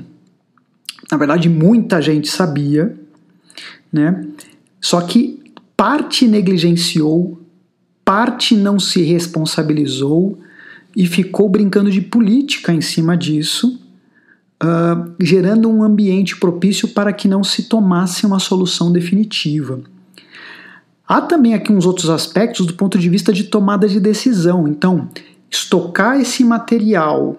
Na 1.12 1.18
verdade, 1.18 1.50
muita 1.50 2.00
gente 2.00 2.30
sabia, 2.30 2.96
né? 3.92 4.26
Só 4.80 5.02
que 5.02 5.42
parte 5.76 6.28
negligenciou, 6.28 7.42
parte 8.06 8.56
não 8.56 8.80
se 8.80 9.02
responsabilizou 9.02 10.40
e 10.96 11.08
ficou 11.08 11.50
brincando 11.50 11.90
de 11.90 12.02
política 12.02 12.72
em 12.72 12.82
cima 12.82 13.18
disso, 13.18 13.80
uh, 14.64 15.14
gerando 15.20 15.70
um 15.70 15.84
ambiente 15.84 16.38
propício 16.38 16.90
para 16.90 17.12
que 17.12 17.28
não 17.28 17.44
se 17.44 17.64
tomasse 17.64 18.26
uma 18.26 18.40
solução 18.40 18.92
definitiva. 18.92 19.82
Há 21.08 21.22
também 21.22 21.54
aqui 21.54 21.74
uns 21.74 21.86
outros 21.86 22.10
aspectos 22.10 22.66
do 22.66 22.74
ponto 22.74 22.98
de 22.98 23.10
vista 23.10 23.34
de 23.34 23.46
tomada 23.46 23.88
de 23.88 24.00
decisão. 24.00 24.68
Então, 24.68 25.10
estocar 25.52 26.20
esse 26.20 26.44
material 26.46 27.36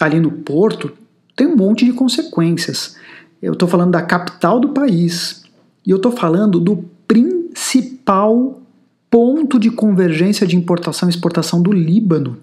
ali 0.00 0.18
no 0.18 0.32
porto 0.32 0.92
tem 1.36 1.46
um 1.46 1.56
monte 1.56 1.84
de 1.84 1.92
consequências. 1.92 2.96
Eu 3.40 3.52
estou 3.52 3.68
falando 3.68 3.92
da 3.92 4.02
capital 4.02 4.58
do 4.58 4.70
país 4.70 5.44
e 5.86 5.90
eu 5.90 5.96
estou 5.96 6.10
falando 6.10 6.58
do 6.58 6.84
principal 7.06 8.60
ponto 9.08 9.58
de 9.58 9.70
convergência 9.70 10.46
de 10.46 10.56
importação 10.56 11.08
e 11.08 11.10
exportação 11.10 11.62
do 11.62 11.72
Líbano. 11.72 12.38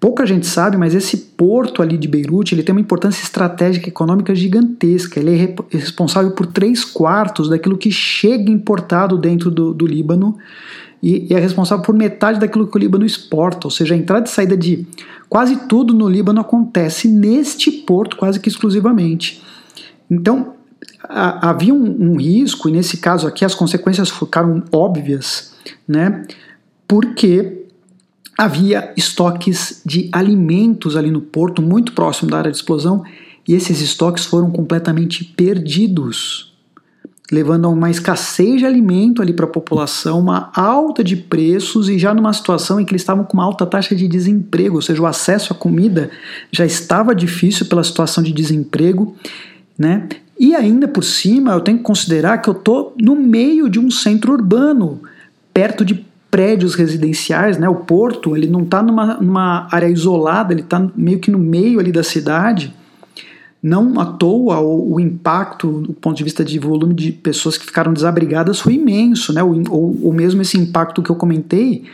Pouca 0.00 0.26
gente 0.26 0.46
sabe, 0.46 0.76
mas 0.76 0.94
esse 0.94 1.16
porto 1.16 1.80
ali 1.80 1.96
de 1.96 2.08
Beirute 2.08 2.54
ele 2.54 2.62
tem 2.62 2.74
uma 2.74 2.80
importância 2.80 3.22
estratégica 3.22 3.88
econômica 3.88 4.34
gigantesca. 4.34 5.18
Ele 5.20 5.30
é 5.30 5.54
responsável 5.70 6.32
por 6.32 6.46
três 6.46 6.84
quartos 6.84 7.48
daquilo 7.48 7.78
que 7.78 7.90
chega 7.90 8.50
importado 8.50 9.16
dentro 9.16 9.50
do, 9.50 9.72
do 9.72 9.86
Líbano 9.86 10.36
e, 11.04 11.34
é 11.34 11.38
responsável 11.38 11.84
por 11.84 11.94
metade 11.94 12.40
daquilo 12.40 12.66
que 12.66 12.76
o 12.76 12.80
Líbano 12.80 13.04
exporta. 13.04 13.66
Ou 13.66 13.70
seja, 13.70 13.94
a 13.94 13.98
entrada 13.98 14.26
e 14.26 14.30
saída 14.30 14.56
de 14.56 14.86
quase 15.28 15.68
tudo 15.68 15.92
no 15.92 16.08
Líbano 16.08 16.40
acontece 16.40 17.06
neste 17.06 17.70
porto 17.70 18.16
quase 18.16 18.40
que 18.40 18.48
exclusivamente. 18.48 19.42
Então, 20.10 20.54
havia 21.06 21.74
um, 21.74 22.12
um, 22.12 22.16
risco, 22.16 22.70
e 22.70 22.72
nesse 22.72 22.96
caso 22.96 23.26
aqui 23.26 23.44
as 23.44 23.54
consequências 23.54 24.08
ficaram 24.08 24.62
óbvias, 24.72 25.52
né? 25.86 26.22
Porque 26.88 27.66
havia 28.38 28.90
estoques 28.96 29.82
de 29.84 30.08
alimentos 30.10 30.96
ali 30.96 31.10
no 31.10 31.20
porto, 31.20 31.60
muito 31.60 31.92
próximo 31.92 32.30
da 32.30 32.38
área 32.38 32.50
de 32.50 32.56
explosão, 32.56 33.04
e 33.46 33.52
esses 33.52 33.82
estoques 33.82 34.24
foram 34.24 34.50
completamente 34.50 35.22
perdidos, 35.22 36.53
levando 37.32 37.64
a 37.64 37.68
uma 37.68 37.90
escassez 37.90 38.58
de 38.58 38.66
alimento 38.66 39.22
ali 39.22 39.32
para 39.32 39.46
a 39.46 39.48
população, 39.48 40.20
uma 40.20 40.50
alta 40.54 41.02
de 41.02 41.16
preços 41.16 41.88
e 41.88 41.98
já 41.98 42.12
numa 42.12 42.32
situação 42.32 42.78
em 42.78 42.84
que 42.84 42.92
eles 42.92 43.02
estavam 43.02 43.24
com 43.24 43.34
uma 43.34 43.44
alta 43.44 43.64
taxa 43.64 43.94
de 43.96 44.06
desemprego, 44.06 44.76
ou 44.76 44.82
seja, 44.82 45.00
o 45.00 45.06
acesso 45.06 45.52
à 45.52 45.56
comida 45.56 46.10
já 46.52 46.66
estava 46.66 47.14
difícil 47.14 47.66
pela 47.66 47.82
situação 47.82 48.22
de 48.22 48.32
desemprego, 48.32 49.16
né? 49.78 50.08
E 50.38 50.54
ainda 50.54 50.88
por 50.88 51.04
cima, 51.04 51.52
eu 51.52 51.60
tenho 51.60 51.78
que 51.78 51.84
considerar 51.84 52.38
que 52.38 52.48
eu 52.48 52.54
estou 52.54 52.94
no 53.00 53.14
meio 53.14 53.68
de 53.68 53.78
um 53.78 53.90
centro 53.90 54.32
urbano, 54.32 55.00
perto 55.52 55.84
de 55.84 56.04
prédios 56.30 56.74
residenciais, 56.74 57.56
né? 57.56 57.68
O 57.68 57.76
porto, 57.76 58.36
ele 58.36 58.48
não 58.48 58.62
está 58.62 58.82
numa, 58.82 59.14
numa 59.14 59.68
área 59.70 59.88
isolada, 59.88 60.52
ele 60.52 60.62
está 60.62 60.84
meio 60.96 61.20
que 61.20 61.30
no 61.30 61.38
meio 61.38 61.78
ali 61.78 61.92
da 61.92 62.02
cidade. 62.02 62.74
Não 63.64 63.98
à 63.98 64.04
toa 64.04 64.60
o, 64.60 64.92
o, 64.92 65.00
impacto, 65.00 65.80
do 65.80 65.94
ponto 65.94 66.14
de 66.14 66.22
vista 66.22 66.44
de 66.44 66.58
volume 66.58 66.92
de 66.92 67.10
pessoas 67.10 67.56
que 67.56 67.64
ficaram 67.64 67.94
desabrigadas, 67.94 68.60
foi 68.60 68.74
imenso, 68.74 69.32
né? 69.32 69.42
Ou, 69.42 70.12
mesmo 70.12 70.42
esse 70.42 70.58
impacto 70.58 71.02
que 71.02 71.08
eu 71.08 71.16
comentei 71.16 71.84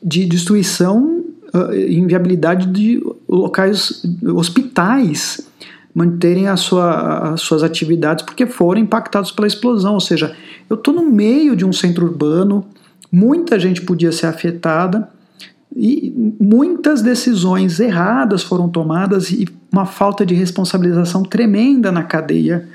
de 0.00 0.24
destruição 0.26 1.24
uh, 1.52 1.74
inviabilidade 1.74 2.66
de 2.66 3.02
locais, 3.28 4.00
hospitais 4.32 5.44
manterem 5.92 6.46
a 6.46 6.56
sua, 6.56 7.32
as 7.32 7.40
suas 7.40 7.64
atividades 7.64 8.24
porque 8.24 8.46
foram 8.46 8.80
impactados 8.80 9.32
pela 9.32 9.48
explosão. 9.48 9.94
Ou 9.94 10.00
seja, 10.00 10.36
eu 10.70 10.76
estou 10.76 10.94
no 10.94 11.10
meio 11.10 11.56
de 11.56 11.64
um 11.64 11.72
centro 11.72 12.06
urbano, 12.06 12.64
muita 13.10 13.58
gente 13.58 13.82
podia 13.82 14.12
ser 14.12 14.26
afetada 14.26 15.08
e 15.74 16.34
muitas 16.40 17.02
decisões 17.02 17.78
erradas 17.78 18.42
foram 18.42 18.68
tomadas 18.68 19.30
e 19.30 19.46
uma 19.72 19.86
falta 19.86 20.24
de 20.24 20.34
responsabilização 20.34 21.22
tremenda 21.22 21.92
na 21.92 22.02
cadeia 22.02 22.68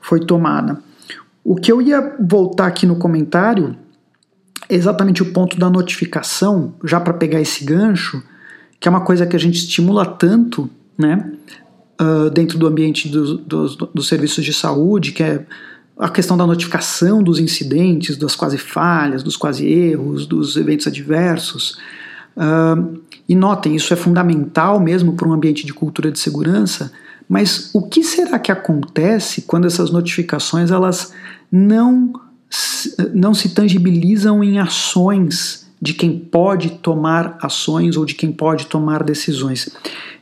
foi 0.00 0.20
tomada. 0.20 0.80
O 1.42 1.56
que 1.56 1.72
eu 1.72 1.80
ia 1.80 2.16
voltar 2.20 2.66
aqui 2.66 2.86
no 2.86 2.96
comentário 2.96 3.76
é 4.68 4.74
exatamente 4.74 5.22
o 5.22 5.32
ponto 5.32 5.58
da 5.58 5.70
notificação, 5.70 6.74
já 6.84 7.00
para 7.00 7.14
pegar 7.14 7.40
esse 7.40 7.64
gancho, 7.64 8.22
que 8.78 8.86
é 8.86 8.90
uma 8.90 9.00
coisa 9.00 9.26
que 9.26 9.34
a 9.34 9.40
gente 9.40 9.56
estimula 9.56 10.04
tanto, 10.04 10.70
né? 10.96 11.32
uh, 12.00 12.30
dentro 12.30 12.58
do 12.58 12.66
ambiente 12.66 13.08
dos, 13.08 13.76
dos, 13.76 14.08
serviços 14.08 14.44
de 14.44 14.52
saúde, 14.52 15.12
que 15.12 15.22
é 15.22 15.44
a 15.98 16.08
questão 16.08 16.36
da 16.36 16.46
notificação 16.46 17.22
dos 17.22 17.40
incidentes, 17.40 18.16
das 18.16 18.36
quase 18.36 18.56
falhas, 18.56 19.22
dos 19.22 19.36
quase 19.36 19.66
erros, 19.66 20.26
dos 20.26 20.56
eventos 20.56 20.86
adversos. 20.86 21.76
Uh, 22.38 23.00
e 23.28 23.34
notem, 23.34 23.74
isso 23.74 23.92
é 23.92 23.96
fundamental 23.96 24.78
mesmo 24.78 25.14
para 25.14 25.28
um 25.28 25.32
ambiente 25.32 25.66
de 25.66 25.74
cultura 25.74 26.10
de 26.12 26.20
segurança, 26.20 26.92
mas 27.28 27.70
o 27.74 27.82
que 27.82 28.02
será 28.02 28.38
que 28.38 28.52
acontece 28.52 29.42
quando 29.42 29.66
essas 29.66 29.90
notificações 29.90 30.70
elas 30.70 31.12
não, 31.50 32.12
não 33.12 33.34
se 33.34 33.50
tangibilizam 33.50 34.42
em 34.42 34.58
ações 34.58 35.68
de 35.80 35.92
quem 35.92 36.18
pode 36.18 36.70
tomar 36.70 37.36
ações 37.42 37.96
ou 37.96 38.04
de 38.04 38.14
quem 38.14 38.32
pode 38.32 38.66
tomar 38.66 39.02
decisões. 39.02 39.68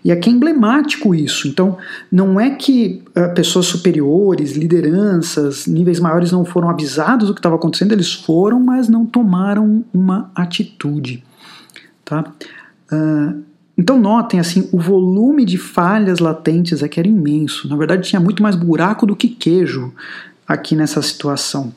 E 0.04 0.12
aqui 0.12 0.28
é 0.28 0.32
emblemático 0.32 1.14
isso. 1.14 1.48
Então, 1.48 1.78
não 2.12 2.38
é 2.38 2.50
que 2.50 3.02
uh, 3.08 3.34
pessoas 3.34 3.66
superiores, 3.66 4.52
lideranças, 4.52 5.66
níveis 5.66 5.98
maiores 5.98 6.30
não 6.30 6.44
foram 6.44 6.68
avisados 6.68 7.28
do 7.28 7.34
que 7.34 7.40
estava 7.40 7.56
acontecendo, 7.56 7.92
eles 7.92 8.12
foram, 8.12 8.60
mas 8.60 8.88
não 8.88 9.06
tomaram 9.06 9.84
uma 9.92 10.30
atitude. 10.34 11.24
Tá? 12.06 12.32
Uh, 12.90 13.42
então 13.76 14.00
notem 14.00 14.40
assim, 14.40 14.68
o 14.72 14.78
volume 14.78 15.44
de 15.44 15.58
falhas 15.58 16.20
latentes 16.20 16.82
aqui 16.82 16.98
era 16.98 17.08
imenso. 17.08 17.68
Na 17.68 17.76
verdade, 17.76 18.08
tinha 18.08 18.20
muito 18.20 18.42
mais 18.42 18.56
buraco 18.56 19.04
do 19.04 19.14
que 19.14 19.28
queijo 19.28 19.92
aqui 20.48 20.74
nessa 20.74 21.02
situação. 21.02 21.74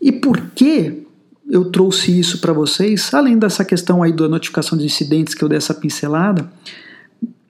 E 0.00 0.10
por 0.10 0.40
que 0.54 1.02
eu 1.50 1.66
trouxe 1.66 2.18
isso 2.18 2.40
para 2.40 2.52
vocês, 2.52 3.12
além 3.12 3.36
dessa 3.36 3.64
questão 3.64 4.02
aí 4.02 4.12
da 4.12 4.28
notificação 4.28 4.78
de 4.78 4.86
incidentes 4.86 5.34
que 5.34 5.44
eu 5.44 5.48
dei 5.48 5.58
essa 5.58 5.74
pincelada? 5.74 6.50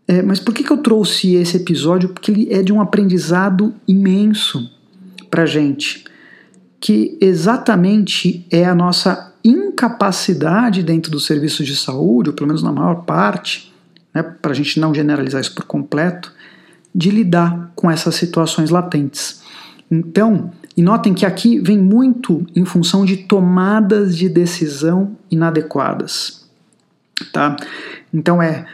É, 0.08 0.20
mas 0.22 0.40
por 0.40 0.52
que, 0.52 0.64
que 0.64 0.72
eu 0.72 0.78
trouxe 0.78 1.34
esse 1.34 1.58
episódio? 1.58 2.08
Porque 2.08 2.32
ele 2.32 2.52
é 2.52 2.62
de 2.62 2.72
um 2.72 2.80
aprendizado 2.80 3.72
imenso 3.86 4.68
para 5.30 5.46
gente, 5.46 6.04
que 6.80 7.16
exatamente 7.20 8.44
é 8.50 8.64
a 8.64 8.74
nossa 8.74 9.31
incapacidade 9.44 10.82
dentro 10.82 11.10
dos 11.10 11.26
serviços 11.26 11.66
de 11.66 11.76
saúde, 11.76 12.30
ou 12.30 12.34
pelo 12.34 12.46
menos 12.46 12.62
na 12.62 12.72
maior 12.72 13.04
parte, 13.04 13.72
né, 14.14 14.22
para 14.22 14.52
a 14.52 14.54
gente 14.54 14.78
não 14.78 14.94
generalizar 14.94 15.40
isso 15.40 15.54
por 15.54 15.64
completo, 15.64 16.32
de 16.94 17.10
lidar 17.10 17.72
com 17.74 17.90
essas 17.90 18.14
situações 18.14 18.70
latentes. 18.70 19.42
Então, 19.90 20.50
e 20.76 20.82
notem 20.82 21.12
que 21.12 21.26
aqui 21.26 21.58
vem 21.58 21.78
muito 21.78 22.46
em 22.54 22.64
função 22.64 23.04
de 23.04 23.16
tomadas 23.16 24.16
de 24.16 24.28
decisão 24.28 25.16
inadequadas. 25.30 26.48
Tá? 27.32 27.56
Então 28.12 28.42
é, 28.42 28.66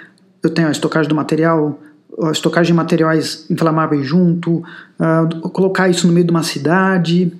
eu 0.43 0.51
tenho 0.51 0.69
a 0.69 0.71
estocagem 0.71 1.09
do 1.09 1.15
material, 1.15 1.81
a 2.23 2.31
estocagem 2.31 2.73
de 2.73 2.77
materiais 2.77 3.47
inflamáveis 3.51 4.07
junto, 4.07 4.59
uh, 4.59 5.49
colocar 5.51 5.89
isso 5.89 6.07
no 6.07 6.13
meio 6.13 6.27
de 6.27 6.31
uma 6.31 6.43
cidade, 6.43 7.33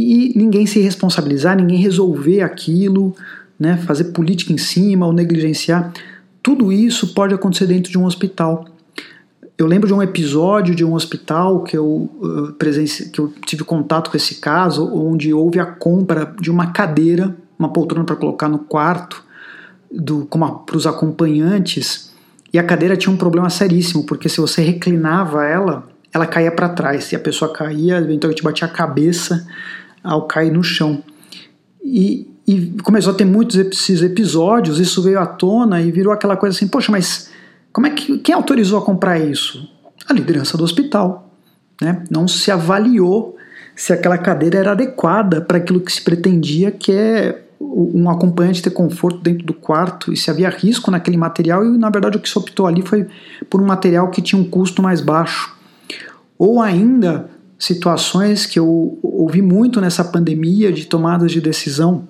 e 0.00 0.32
ninguém 0.36 0.66
se 0.66 0.80
responsabilizar, 0.80 1.56
ninguém 1.56 1.78
resolver 1.78 2.42
aquilo, 2.42 3.14
né, 3.58 3.76
fazer 3.76 4.04
política 4.04 4.52
em 4.52 4.58
cima 4.58 5.06
ou 5.06 5.12
negligenciar. 5.12 5.92
Tudo 6.42 6.72
isso 6.72 7.12
pode 7.14 7.34
acontecer 7.34 7.66
dentro 7.66 7.90
de 7.90 7.98
um 7.98 8.04
hospital. 8.04 8.64
Eu 9.58 9.66
lembro 9.66 9.86
de 9.86 9.92
um 9.92 10.02
episódio 10.02 10.74
de 10.74 10.82
um 10.82 10.94
hospital 10.94 11.62
que 11.62 11.76
eu, 11.76 12.54
presenci... 12.58 13.10
que 13.10 13.18
eu 13.20 13.30
tive 13.44 13.62
contato 13.62 14.10
com 14.10 14.16
esse 14.16 14.36
caso, 14.36 14.90
onde 14.90 15.34
houve 15.34 15.60
a 15.60 15.66
compra 15.66 16.34
de 16.40 16.50
uma 16.50 16.68
cadeira, 16.68 17.36
uma 17.58 17.68
poltrona 17.68 18.06
para 18.06 18.16
colocar 18.16 18.48
no 18.48 18.60
quarto, 18.60 19.22
para 20.64 20.76
os 20.76 20.86
acompanhantes, 20.86 22.10
e 22.52 22.58
a 22.58 22.62
cadeira 22.64 22.96
tinha 22.96 23.12
um 23.12 23.18
problema 23.18 23.50
seríssimo, 23.50 24.04
porque 24.04 24.30
se 24.30 24.40
você 24.40 24.62
reclinava 24.62 25.44
ela, 25.44 25.86
ela 26.12 26.26
caía 26.26 26.50
para 26.50 26.70
trás, 26.70 27.12
e 27.12 27.16
a 27.16 27.20
pessoa 27.20 27.52
caía, 27.52 27.98
eventualmente 27.98 28.42
batia 28.42 28.66
a 28.66 28.70
cabeça 28.70 29.46
ao 30.02 30.26
cair 30.26 30.52
no 30.52 30.62
chão. 30.62 31.02
E, 31.82 32.28
e 32.46 32.76
começou 32.82 33.12
a 33.12 33.16
ter 33.16 33.24
muitos 33.24 33.56
esses 33.56 34.02
episódios, 34.02 34.78
isso 34.78 35.02
veio 35.02 35.18
à 35.18 35.26
tona 35.26 35.80
e 35.80 35.90
virou 35.90 36.12
aquela 36.12 36.36
coisa 36.36 36.56
assim, 36.56 36.68
poxa, 36.68 36.90
mas 36.90 37.30
como 37.72 37.86
é 37.86 37.90
que 37.90 38.18
quem 38.18 38.34
autorizou 38.34 38.78
a 38.78 38.82
comprar 38.82 39.18
isso? 39.18 39.68
A 40.08 40.12
liderança 40.12 40.56
do 40.58 40.64
hospital. 40.64 41.30
Né? 41.80 42.04
Não 42.10 42.26
se 42.28 42.50
avaliou 42.50 43.36
se 43.74 43.92
aquela 43.92 44.18
cadeira 44.18 44.58
era 44.58 44.72
adequada 44.72 45.40
para 45.40 45.58
aquilo 45.58 45.80
que 45.80 45.92
se 45.92 46.02
pretendia, 46.02 46.70
que 46.70 46.92
é 46.92 47.42
um 47.60 48.08
acompanhante 48.10 48.62
ter 48.62 48.70
conforto 48.70 49.20
dentro 49.20 49.46
do 49.46 49.54
quarto 49.54 50.12
e 50.12 50.16
se 50.16 50.30
havia 50.30 50.48
risco 50.48 50.90
naquele 50.90 51.16
material 51.16 51.64
e 51.64 51.76
na 51.76 51.90
verdade 51.90 52.16
o 52.16 52.20
que 52.20 52.28
se 52.28 52.38
optou 52.38 52.66
ali 52.66 52.80
foi 52.82 53.06
por 53.50 53.60
um 53.60 53.66
material 53.66 54.08
que 54.08 54.22
tinha 54.22 54.40
um 54.40 54.44
custo 54.44 54.82
mais 54.82 55.00
baixo. 55.00 55.54
Ou 56.38 56.60
ainda 56.60 57.30
situações 57.60 58.46
que 58.46 58.58
eu 58.58 58.98
ouvi 59.02 59.42
muito 59.42 59.82
nessa 59.82 60.02
pandemia 60.02 60.72
de 60.72 60.86
tomadas 60.86 61.30
de 61.30 61.42
decisão, 61.42 62.08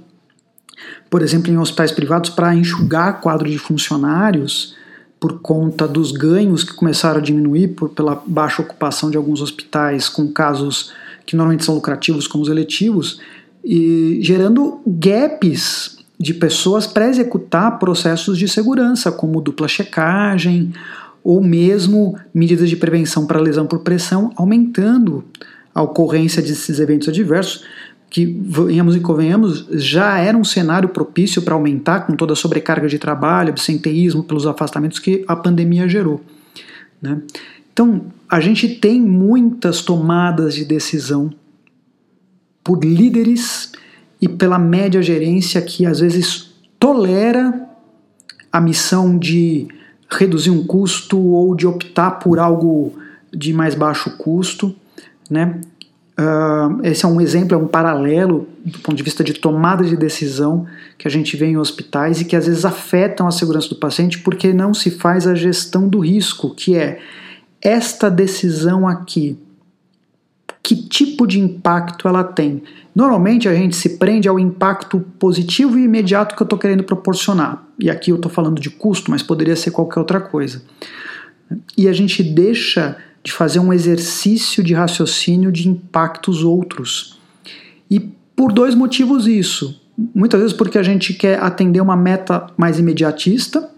por 1.10 1.22
exemplo, 1.22 1.50
em 1.50 1.58
hospitais 1.58 1.90
privados, 1.90 2.30
para 2.30 2.54
enxugar 2.54 3.20
quadro 3.20 3.50
de 3.50 3.58
funcionários 3.58 4.76
por 5.18 5.40
conta 5.40 5.88
dos 5.88 6.12
ganhos 6.12 6.62
que 6.62 6.72
começaram 6.72 7.18
a 7.18 7.22
diminuir 7.22 7.74
por, 7.74 7.88
pela 7.90 8.22
baixa 8.24 8.62
ocupação 8.62 9.10
de 9.10 9.16
alguns 9.16 9.42
hospitais 9.42 10.08
com 10.08 10.28
casos 10.28 10.92
que 11.26 11.34
normalmente 11.36 11.64
são 11.64 11.74
lucrativos 11.74 12.28
como 12.28 12.44
os 12.44 12.48
eletivos, 12.48 13.20
e 13.62 14.20
gerando 14.22 14.80
gaps 14.86 15.98
de 16.18 16.32
pessoas 16.32 16.86
para 16.86 17.08
executar 17.08 17.78
processos 17.78 18.38
de 18.38 18.48
segurança, 18.48 19.10
como 19.10 19.40
dupla 19.40 19.66
checagem 19.66 20.72
ou 21.22 21.42
mesmo 21.42 22.18
medidas 22.32 22.68
de 22.68 22.76
prevenção 22.76 23.26
para 23.26 23.40
lesão 23.40 23.66
por 23.66 23.80
pressão, 23.80 24.32
aumentando 24.36 25.24
a 25.74 25.82
ocorrência 25.82 26.42
desses 26.42 26.80
eventos 26.80 27.08
adversos, 27.08 27.64
que, 28.08 28.26
venhamos 28.26 28.96
e 28.96 29.00
convenhamos, 29.00 29.66
já 29.70 30.18
era 30.18 30.36
um 30.36 30.42
cenário 30.42 30.88
propício 30.88 31.42
para 31.42 31.54
aumentar 31.54 32.00
com 32.00 32.16
toda 32.16 32.32
a 32.32 32.36
sobrecarga 32.36 32.88
de 32.88 32.98
trabalho, 32.98 33.50
absenteísmo 33.50 34.24
pelos 34.24 34.46
afastamentos 34.46 34.98
que 34.98 35.24
a 35.28 35.36
pandemia 35.36 35.88
gerou. 35.88 36.20
Né? 37.00 37.20
Então, 37.72 38.06
a 38.28 38.40
gente 38.40 38.68
tem 38.68 39.00
muitas 39.00 39.80
tomadas 39.82 40.54
de 40.54 40.64
decisão 40.64 41.30
por 42.64 42.84
líderes 42.84 43.72
e 44.20 44.28
pela 44.28 44.58
média 44.58 45.00
gerência 45.00 45.62
que 45.62 45.86
às 45.86 46.00
vezes 46.00 46.50
tolera 46.78 47.68
a 48.52 48.60
missão 48.60 49.16
de 49.16 49.68
reduzir 50.10 50.50
um 50.50 50.64
custo 50.66 51.18
ou 51.18 51.54
de 51.54 51.66
optar 51.66 52.12
por 52.12 52.38
algo 52.38 52.94
de 53.32 53.52
mais 53.52 53.74
baixo 53.74 54.16
custo, 54.16 54.74
né? 55.28 55.60
Uh, 56.18 56.84
esse 56.84 57.04
é 57.04 57.08
um 57.08 57.18
exemplo, 57.18 57.54
é 57.54 57.58
um 57.58 57.66
paralelo 57.66 58.46
do 58.62 58.78
ponto 58.80 58.94
de 58.94 59.02
vista 59.02 59.24
de 59.24 59.32
tomada 59.32 59.82
de 59.82 59.96
decisão 59.96 60.66
que 60.98 61.08
a 61.08 61.10
gente 61.10 61.34
vê 61.34 61.46
em 61.46 61.56
hospitais 61.56 62.20
e 62.20 62.26
que 62.26 62.36
às 62.36 62.46
vezes 62.46 62.66
afetam 62.66 63.26
a 63.26 63.30
segurança 63.30 63.70
do 63.70 63.76
paciente 63.76 64.18
porque 64.18 64.52
não 64.52 64.74
se 64.74 64.90
faz 64.90 65.26
a 65.26 65.34
gestão 65.34 65.88
do 65.88 66.00
risco, 66.00 66.54
que 66.54 66.76
é 66.76 66.98
esta 67.62 68.10
decisão 68.10 68.86
aqui, 68.86 69.38
que 70.70 70.76
tipo 70.76 71.26
de 71.26 71.40
impacto 71.40 72.06
ela 72.06 72.22
tem. 72.22 72.62
Normalmente 72.94 73.48
a 73.48 73.54
gente 73.54 73.74
se 73.74 73.98
prende 73.98 74.28
ao 74.28 74.38
impacto 74.38 75.00
positivo 75.18 75.76
e 75.76 75.82
imediato 75.82 76.36
que 76.36 76.40
eu 76.40 76.44
estou 76.44 76.56
querendo 76.56 76.84
proporcionar. 76.84 77.66
E 77.76 77.90
aqui 77.90 78.12
eu 78.12 78.16
estou 78.16 78.30
falando 78.30 78.60
de 78.60 78.70
custo, 78.70 79.10
mas 79.10 79.20
poderia 79.20 79.56
ser 79.56 79.72
qualquer 79.72 79.98
outra 79.98 80.20
coisa. 80.20 80.62
E 81.76 81.88
a 81.88 81.92
gente 81.92 82.22
deixa 82.22 82.96
de 83.20 83.32
fazer 83.32 83.58
um 83.58 83.72
exercício 83.72 84.62
de 84.62 84.72
raciocínio 84.72 85.50
de 85.50 85.68
impactos 85.68 86.44
outros. 86.44 87.18
E 87.90 87.98
por 88.36 88.52
dois 88.52 88.76
motivos 88.76 89.26
isso. 89.26 89.82
Muitas 90.14 90.40
vezes 90.40 90.56
porque 90.56 90.78
a 90.78 90.84
gente 90.84 91.14
quer 91.14 91.42
atender 91.42 91.80
uma 91.80 91.96
meta 91.96 92.46
mais 92.56 92.78
imediatista 92.78 93.68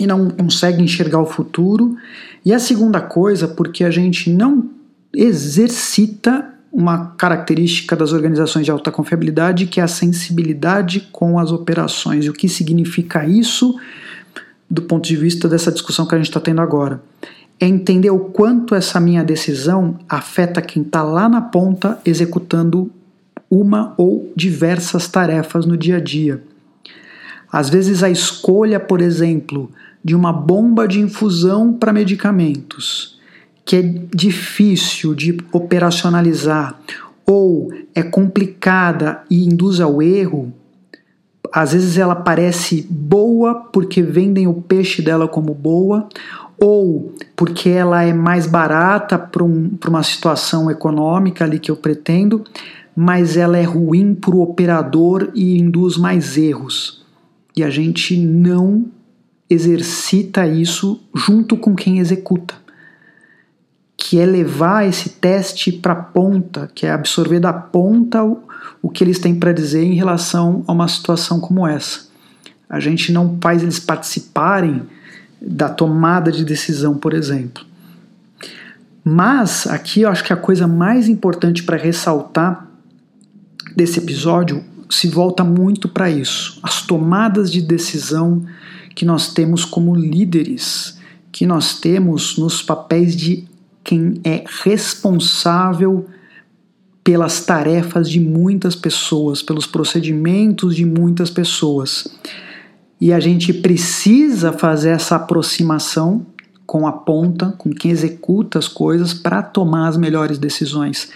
e 0.00 0.06
não 0.06 0.30
consegue 0.30 0.82
enxergar 0.82 1.20
o 1.20 1.26
futuro. 1.26 1.94
E 2.42 2.54
a 2.54 2.58
segunda 2.58 3.02
coisa, 3.02 3.46
porque 3.46 3.84
a 3.84 3.90
gente 3.90 4.30
não 4.30 4.75
exercita 5.16 6.52
uma 6.70 7.06
característica 7.12 7.96
das 7.96 8.12
organizações 8.12 8.66
de 8.66 8.70
alta 8.70 8.92
confiabilidade, 8.92 9.64
que 9.64 9.80
é 9.80 9.82
a 9.82 9.88
sensibilidade 9.88 11.08
com 11.10 11.38
as 11.38 11.50
operações. 11.50 12.26
E 12.26 12.28
o 12.28 12.34
que 12.34 12.50
significa 12.50 13.24
isso 13.24 13.74
do 14.68 14.82
ponto 14.82 15.08
de 15.08 15.16
vista 15.16 15.48
dessa 15.48 15.72
discussão 15.72 16.06
que 16.06 16.14
a 16.14 16.18
gente 16.18 16.26
está 16.26 16.38
tendo 16.38 16.60
agora? 16.60 17.02
É 17.58 17.66
entender 17.66 18.10
o 18.10 18.18
quanto 18.18 18.74
essa 18.74 19.00
minha 19.00 19.24
decisão 19.24 19.98
afeta 20.06 20.60
quem 20.60 20.82
está 20.82 21.02
lá 21.02 21.30
na 21.30 21.40
ponta 21.40 21.98
executando 22.04 22.90
uma 23.50 23.94
ou 23.96 24.30
diversas 24.36 25.08
tarefas 25.08 25.64
no 25.64 25.78
dia 25.78 25.96
a 25.96 26.00
dia. 26.00 26.42
Às 27.50 27.70
vezes, 27.70 28.02
a 28.02 28.10
escolha, 28.10 28.78
por 28.78 29.00
exemplo, 29.00 29.70
de 30.04 30.14
uma 30.14 30.32
bomba 30.32 30.86
de 30.86 31.00
infusão 31.00 31.72
para 31.72 31.90
medicamentos 31.90 33.15
que 33.66 33.74
é 33.74 33.82
difícil 34.14 35.12
de 35.12 35.36
operacionalizar 35.52 36.78
ou 37.26 37.72
é 37.92 38.02
complicada 38.04 39.24
e 39.28 39.44
induz 39.44 39.80
ao 39.80 40.00
erro, 40.00 40.52
às 41.52 41.72
vezes 41.72 41.98
ela 41.98 42.14
parece 42.14 42.86
boa 42.88 43.56
porque 43.72 44.00
vendem 44.00 44.46
o 44.46 44.54
peixe 44.54 45.02
dela 45.02 45.26
como 45.26 45.52
boa, 45.52 46.08
ou 46.56 47.12
porque 47.34 47.68
ela 47.68 48.04
é 48.04 48.12
mais 48.12 48.46
barata 48.46 49.18
para 49.18 49.42
um, 49.42 49.76
uma 49.88 50.02
situação 50.04 50.70
econômica 50.70 51.44
ali 51.44 51.58
que 51.58 51.70
eu 51.70 51.76
pretendo, 51.76 52.44
mas 52.94 53.36
ela 53.36 53.58
é 53.58 53.64
ruim 53.64 54.14
para 54.14 54.34
o 54.34 54.42
operador 54.42 55.30
e 55.34 55.58
induz 55.58 55.96
mais 55.96 56.38
erros. 56.38 57.04
E 57.56 57.64
a 57.64 57.70
gente 57.70 58.16
não 58.16 58.86
exercita 59.50 60.46
isso 60.46 61.00
junto 61.14 61.56
com 61.56 61.74
quem 61.74 61.98
executa 61.98 62.65
que 64.08 64.20
é 64.20 64.24
levar 64.24 64.86
esse 64.86 65.08
teste 65.08 65.72
para 65.72 65.92
a 65.92 65.96
ponta, 65.96 66.70
que 66.72 66.86
é 66.86 66.92
absorver 66.92 67.40
da 67.40 67.52
ponta 67.52 68.22
o, 68.22 68.40
o 68.80 68.88
que 68.88 69.02
eles 69.02 69.18
têm 69.18 69.34
para 69.34 69.50
dizer 69.50 69.82
em 69.82 69.94
relação 69.94 70.62
a 70.68 70.72
uma 70.72 70.86
situação 70.86 71.40
como 71.40 71.66
essa. 71.66 72.06
A 72.70 72.78
gente 72.78 73.10
não 73.10 73.36
faz 73.42 73.64
eles 73.64 73.80
participarem 73.80 74.82
da 75.42 75.68
tomada 75.68 76.30
de 76.30 76.44
decisão, 76.44 76.96
por 76.96 77.14
exemplo. 77.14 77.64
Mas 79.04 79.66
aqui 79.66 80.02
eu 80.02 80.08
acho 80.08 80.22
que 80.22 80.32
a 80.32 80.36
coisa 80.36 80.68
mais 80.68 81.08
importante 81.08 81.64
para 81.64 81.76
ressaltar 81.76 82.64
desse 83.74 83.98
episódio 83.98 84.62
se 84.88 85.08
volta 85.08 85.42
muito 85.42 85.88
para 85.88 86.08
isso, 86.08 86.60
as 86.62 86.80
tomadas 86.80 87.50
de 87.50 87.60
decisão 87.60 88.44
que 88.94 89.04
nós 89.04 89.34
temos 89.34 89.64
como 89.64 89.96
líderes, 89.96 90.96
que 91.32 91.44
nós 91.44 91.80
temos 91.80 92.38
nos 92.38 92.62
papéis 92.62 93.16
de 93.16 93.55
quem 93.86 94.20
é 94.24 94.42
responsável 94.64 96.06
pelas 97.04 97.44
tarefas 97.44 98.10
de 98.10 98.18
muitas 98.18 98.74
pessoas, 98.74 99.42
pelos 99.42 99.64
procedimentos 99.64 100.74
de 100.74 100.84
muitas 100.84 101.30
pessoas. 101.30 102.08
E 103.00 103.12
a 103.12 103.20
gente 103.20 103.52
precisa 103.52 104.52
fazer 104.52 104.88
essa 104.88 105.14
aproximação 105.14 106.26
com 106.66 106.84
a 106.84 106.90
ponta, 106.90 107.54
com 107.56 107.70
quem 107.70 107.92
executa 107.92 108.58
as 108.58 108.66
coisas, 108.66 109.14
para 109.14 109.40
tomar 109.40 109.86
as 109.86 109.96
melhores 109.96 110.36
decisões. 110.36 111.10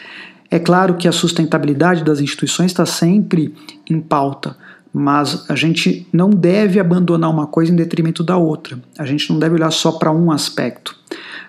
É 0.49 0.61
claro 0.61 0.95
que 0.95 1.09
a 1.09 1.13
sustentabilidade 1.13 2.05
das 2.05 2.21
instituições 2.21 2.71
está 2.71 2.87
sempre 2.87 3.53
em 3.91 4.01
pauta, 4.01 4.57
mas 4.93 5.45
a 5.51 5.57
gente 5.57 6.07
não 6.13 6.31
deve 6.31 6.79
abandonar 6.79 7.31
uma 7.31 7.49
coisa 7.49 7.73
em 7.73 7.77
detrimento 7.77 8.23
da 8.23 8.37
outra. 8.37 8.79
A 8.97 9.05
gente 9.05 9.29
não 9.33 9.41
deve 9.41 9.57
olhar 9.57 9.73
só 9.73 9.91
para 9.91 10.13
um 10.13 10.31
aspecto. 10.31 10.95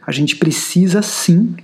A 0.06 0.12
gente 0.12 0.36
precisa 0.36 1.02
sim 1.02 1.56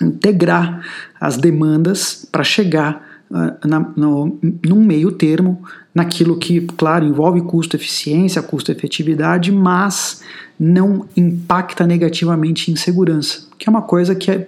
integrar 0.00 0.82
as 1.20 1.36
demandas 1.36 2.26
para 2.30 2.44
chegar 2.44 3.04
uh, 3.30 3.66
na, 3.68 3.80
no, 3.96 4.38
num 4.64 4.82
meio 4.82 5.12
termo 5.12 5.62
naquilo 5.94 6.36
que, 6.36 6.60
claro, 6.60 7.04
envolve 7.04 7.40
custo-eficiência, 7.42 8.42
custo-efetividade, 8.42 9.50
mas 9.50 10.22
não 10.58 11.06
impacta 11.16 11.86
negativamente 11.86 12.70
em 12.70 12.76
segurança, 12.76 13.46
que 13.58 13.68
é 13.68 13.70
uma 13.70 13.82
coisa 13.82 14.14
que 14.14 14.46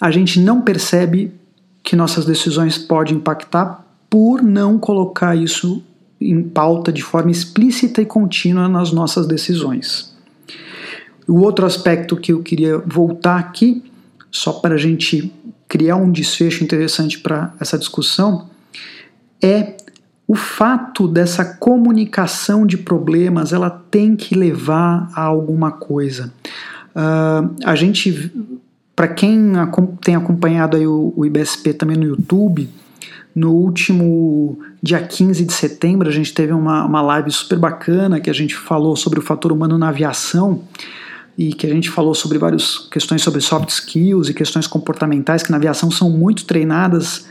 a 0.00 0.10
gente 0.10 0.40
não 0.40 0.60
percebe 0.60 1.32
que 1.82 1.96
nossas 1.96 2.24
decisões 2.24 2.76
podem 2.76 3.16
impactar 3.16 3.84
por 4.10 4.42
não 4.42 4.78
colocar 4.78 5.34
isso 5.36 5.82
em 6.20 6.42
pauta 6.42 6.92
de 6.92 7.02
forma 7.02 7.30
explícita 7.30 8.02
e 8.02 8.06
contínua 8.06 8.68
nas 8.68 8.92
nossas 8.92 9.26
decisões. 9.26 10.12
O 11.28 11.40
outro 11.40 11.66
aspecto 11.66 12.16
que 12.16 12.32
eu 12.32 12.42
queria 12.42 12.78
voltar 12.78 13.38
aqui, 13.38 13.84
só 14.30 14.54
para 14.54 14.76
a 14.76 14.78
gente 14.78 15.30
criar 15.68 15.96
um 15.96 16.10
desfecho 16.10 16.64
interessante 16.64 17.18
para 17.18 17.52
essa 17.60 17.78
discussão, 17.78 18.48
é 19.42 19.76
o 20.26 20.34
fato 20.34 21.06
dessa 21.06 21.44
comunicação 21.44 22.66
de 22.66 22.78
problemas 22.78 23.52
ela 23.52 23.68
tem 23.68 24.16
que 24.16 24.34
levar 24.34 25.10
a 25.14 25.22
alguma 25.22 25.70
coisa. 25.70 26.32
Uh, 26.96 27.54
a 27.62 27.74
gente, 27.74 28.32
para 28.96 29.08
quem 29.08 29.52
tem 30.00 30.16
acompanhado 30.16 30.78
aí 30.78 30.86
o, 30.86 31.12
o 31.14 31.26
IBSP 31.26 31.74
também 31.74 31.96
no 31.98 32.04
YouTube, 32.04 32.70
no 33.34 33.52
último 33.52 34.58
dia 34.82 35.00
15 35.00 35.44
de 35.44 35.52
setembro 35.52 36.08
a 36.08 36.12
gente 36.12 36.32
teve 36.32 36.52
uma, 36.52 36.84
uma 36.86 37.02
live 37.02 37.30
super 37.30 37.58
bacana 37.58 38.18
que 38.18 38.30
a 38.30 38.32
gente 38.32 38.56
falou 38.56 38.96
sobre 38.96 39.18
o 39.18 39.22
fator 39.22 39.52
humano 39.52 39.76
na 39.76 39.90
aviação 39.90 40.62
e 41.38 41.52
que 41.52 41.64
a 41.64 41.70
gente 41.70 41.88
falou 41.88 42.16
sobre 42.16 42.36
várias 42.36 42.78
questões 42.90 43.22
sobre 43.22 43.40
soft 43.40 43.68
skills 43.68 44.28
e 44.28 44.34
questões 44.34 44.66
comportamentais 44.66 45.40
que 45.40 45.52
na 45.52 45.56
aviação 45.56 45.88
são 45.88 46.10
muito 46.10 46.44
treinadas 46.44 47.28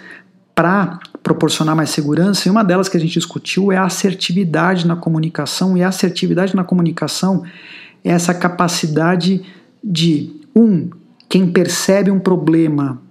para 0.56 0.98
proporcionar 1.22 1.76
mais 1.76 1.90
segurança, 1.90 2.48
e 2.48 2.52
uma 2.52 2.64
delas 2.64 2.88
que 2.88 2.96
a 2.96 3.00
gente 3.00 3.14
discutiu 3.14 3.70
é 3.70 3.76
a 3.76 3.84
assertividade 3.84 4.88
na 4.88 4.96
comunicação, 4.96 5.78
e 5.78 5.84
a 5.84 5.90
assertividade 5.90 6.56
na 6.56 6.64
comunicação 6.64 7.44
é 8.02 8.12
essa 8.12 8.34
capacidade 8.34 9.44
de, 9.84 10.32
um, 10.56 10.90
quem 11.28 11.52
percebe 11.52 12.10
um 12.10 12.20
problema 12.20 13.02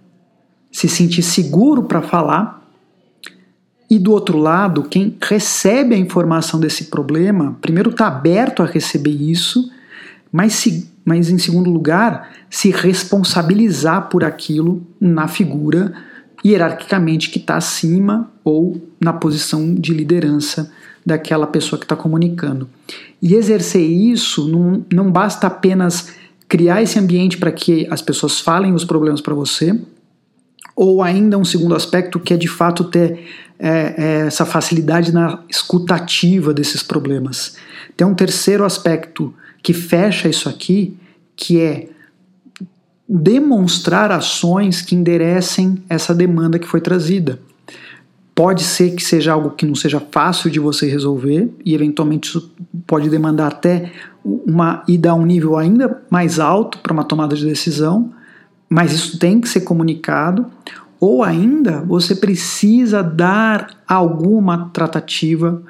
se 0.73 0.89
sentir 0.89 1.23
seguro 1.23 1.83
para 1.83 2.01
falar, 2.01 2.67
e 3.89 3.99
do 3.99 4.13
outro 4.13 4.39
lado, 4.39 4.83
quem 4.83 5.17
recebe 5.21 5.95
a 5.95 5.99
informação 5.99 6.59
desse 6.59 6.87
problema, 6.87 7.57
primeiro 7.61 7.91
está 7.91 8.09
aberto 8.09 8.63
a 8.63 8.67
receber 8.67 9.11
isso, 9.11 9.71
mas, 10.33 10.55
se, 10.55 10.91
mas 11.05 11.31
em 11.31 11.39
segundo 11.39 11.71
lugar, 11.71 12.31
se 12.51 12.71
responsabilizar 12.71 14.09
por 14.09 14.25
aquilo 14.25 14.83
na 15.01 15.29
figura 15.29 15.93
hierarquicamente 16.45 17.31
que 17.31 17.39
está 17.39 17.57
acima 17.57 18.31
ou 18.45 18.81
na 19.01 19.13
posição 19.13 19.75
de 19.75 19.93
liderança 19.93 20.71
daquela 21.05 21.47
pessoa 21.47 21.79
que 21.79 21.85
está 21.85 21.97
comunicando. 21.97 22.69
E 23.23 23.35
exercer 23.35 23.83
isso 23.83 24.49
não, 24.49 24.85
não 24.93 25.11
basta 25.11 25.47
apenas 25.47 26.13
criar 26.49 26.83
esse 26.83 26.99
ambiente 26.99 27.39
para 27.39 27.51
que 27.51 27.87
as 27.91 28.03
pessoas 28.03 28.41
falem 28.41 28.75
os 28.75 28.85
problemas 28.85 29.21
para 29.21 29.35
você, 29.35 29.79
ou 30.75 31.03
ainda 31.03 31.39
um 31.39 31.45
segundo 31.45 31.75
aspecto 31.75 32.21
que 32.21 32.35
é 32.35 32.37
de 32.37 32.49
fato 32.49 32.85
ter 32.85 33.19
é, 33.59 33.95
é 33.97 34.27
essa 34.27 34.45
facilidade 34.45 35.13
na 35.13 35.41
escutativa 35.49 36.53
desses 36.53 36.83
problemas. 36.83 37.57
Tem 37.97 38.07
um 38.07 38.15
terceiro 38.15 38.65
aspecto 38.65 39.33
que 39.67 39.73
fecha 39.73 40.29
isso 40.29 40.49
aqui, 40.49 40.97
que 41.35 41.61
é 41.61 41.89
demonstrar 43.09 44.13
ações 44.13 44.81
que 44.81 44.95
enderecem 44.95 45.83
essa 45.89 46.15
demanda 46.15 46.57
que 46.57 46.69
foi 46.69 46.81
trazida. 46.81 47.41
Pode 48.33 48.63
ser 48.63 48.95
que 48.95 49.03
seja 49.03 49.33
algo 49.33 49.51
que 49.51 49.67
não 49.67 49.75
seja 49.75 49.99
fácil 49.99 50.53
de 50.53 50.61
você 50.61 50.89
resolver 50.89 51.53
e 51.65 51.75
eventualmente 51.75 52.29
isso 52.29 52.55
pode 52.87 53.11
demandar 53.11 53.49
até 53.49 53.91
uma 54.25 54.85
ida 54.87 55.11
a 55.11 55.15
um 55.17 55.27
nível 55.27 55.57
ainda 55.57 56.01
mais 56.09 56.39
alto 56.39 56.79
para 56.79 56.93
uma 56.93 57.03
tomada 57.03 57.35
de 57.35 57.45
decisão, 57.45 58.13
mas 58.69 58.93
isso 58.93 59.19
tem 59.19 59.41
que 59.41 59.49
ser 59.49 59.63
comunicado. 59.63 60.47
Ou 61.01 61.25
ainda 61.25 61.81
você 61.81 62.15
precisa 62.15 63.03
dar 63.03 63.83
alguma 63.89 64.71
tratativa 64.73 65.61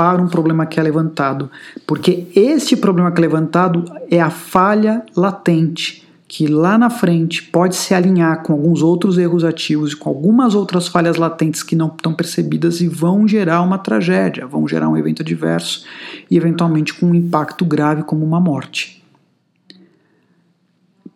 para 0.00 0.22
um 0.22 0.28
problema 0.28 0.64
que 0.64 0.80
é 0.80 0.82
levantado, 0.82 1.50
porque 1.86 2.26
este 2.34 2.74
problema 2.74 3.12
que 3.12 3.20
é 3.20 3.20
levantado 3.20 3.84
é 4.10 4.18
a 4.18 4.30
falha 4.30 5.04
latente 5.14 6.08
que 6.26 6.46
lá 6.46 6.78
na 6.78 6.88
frente 6.88 7.42
pode 7.42 7.76
se 7.76 7.92
alinhar 7.92 8.42
com 8.42 8.54
alguns 8.54 8.80
outros 8.80 9.18
erros 9.18 9.44
ativos 9.44 9.92
e 9.92 9.96
com 9.96 10.08
algumas 10.08 10.54
outras 10.54 10.88
falhas 10.88 11.16
latentes 11.16 11.62
que 11.62 11.76
não 11.76 11.88
estão 11.88 12.14
percebidas 12.14 12.80
e 12.80 12.88
vão 12.88 13.28
gerar 13.28 13.60
uma 13.60 13.76
tragédia, 13.76 14.46
vão 14.46 14.66
gerar 14.66 14.88
um 14.88 14.96
evento 14.96 15.20
adverso 15.20 15.84
e 16.30 16.36
eventualmente 16.38 16.94
com 16.94 17.04
um 17.04 17.14
impacto 17.14 17.62
grave 17.66 18.02
como 18.02 18.24
uma 18.24 18.40
morte. 18.40 19.04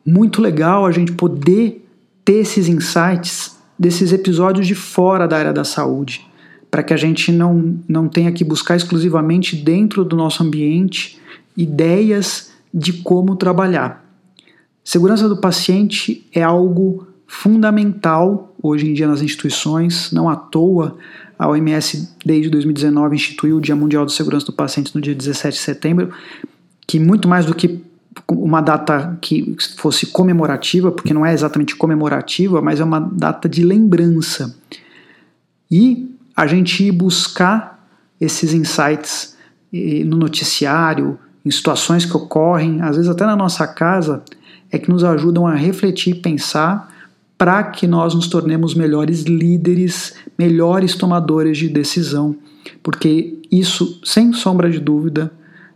Muito 0.05 0.42
legal 0.42 0.85
a 0.85 0.92
gente 0.92 1.12
poder 1.12 1.88
ter 2.23 2.40
esses 2.40 2.68
insights 2.68 3.57
desses 3.79 4.12
episódios 4.12 4.66
de 4.66 4.75
fora 4.75 5.27
da 5.27 5.38
área 5.38 5.55
da 5.55 5.64
saúde, 5.64 6.34
para 6.74 6.82
que 6.82 6.92
a 6.92 6.96
gente 6.96 7.30
não, 7.30 7.78
não 7.88 8.08
tenha 8.08 8.32
que 8.32 8.42
buscar 8.42 8.74
exclusivamente 8.74 9.54
dentro 9.54 10.04
do 10.04 10.16
nosso 10.16 10.42
ambiente 10.42 11.20
ideias 11.56 12.50
de 12.74 12.94
como 12.94 13.37
trabalhar 13.37 14.04
Segurança 14.82 15.28
do 15.28 15.37
paciente 15.37 16.26
é 16.32 16.42
algo 16.42 17.06
fundamental 17.28 18.52
hoje 18.60 18.90
em 18.90 18.92
dia 18.92 19.06
nas 19.06 19.22
instituições, 19.22 20.10
não 20.10 20.28
à 20.28 20.34
toa 20.34 20.98
a 21.38 21.48
OMS 21.48 22.10
desde 22.26 22.50
2019 22.50 23.14
instituiu 23.14 23.58
o 23.58 23.60
Dia 23.60 23.76
Mundial 23.76 24.04
de 24.04 24.12
Segurança 24.12 24.46
do 24.46 24.52
Paciente 24.52 24.92
no 24.96 25.00
dia 25.00 25.14
17 25.14 25.56
de 25.56 25.62
setembro, 25.62 26.10
que 26.88 26.98
muito 26.98 27.28
mais 27.28 27.46
do 27.46 27.54
que 27.54 27.84
uma 28.28 28.60
data 28.60 29.16
que 29.20 29.56
fosse 29.76 30.06
comemorativa, 30.06 30.90
porque 30.90 31.14
não 31.14 31.24
é 31.24 31.32
exatamente 31.32 31.76
comemorativa, 31.76 32.60
mas 32.60 32.80
é 32.80 32.84
uma 32.84 32.98
data 32.98 33.48
de 33.48 33.62
lembrança. 33.62 34.56
E 35.70 36.13
a 36.37 36.47
gente 36.47 36.85
ir 36.85 36.92
buscar 36.92 37.87
esses 38.20 38.53
insights 38.53 39.37
no 39.73 40.16
noticiário, 40.16 41.18
em 41.44 41.51
situações 41.51 42.05
que 42.05 42.16
ocorrem, 42.16 42.81
às 42.81 42.97
vezes 42.97 43.11
até 43.11 43.27
na 43.27 43.37
nossa 43.37 43.66
casa, 43.66 44.23
é 44.70 44.79
que 44.79 44.88
nos 44.88 45.05
ajudam 45.05 45.47
a 45.47 45.55
refletir 45.55 46.14
e 46.14 46.20
pensar 46.20 46.92
para 47.37 47.62
que 47.64 47.87
nós 47.87 48.14
nos 48.14 48.29
tornemos 48.29 48.75
melhores 48.75 49.23
líderes, 49.23 50.14
melhores 50.38 50.94
tomadores 50.94 51.59
de 51.59 51.68
decisão, 51.68 52.37
porque 52.83 53.38
isso, 53.51 54.01
sem 54.05 54.33
sombra 54.33 54.70
de 54.70 54.81
dúvida, 54.81 55.33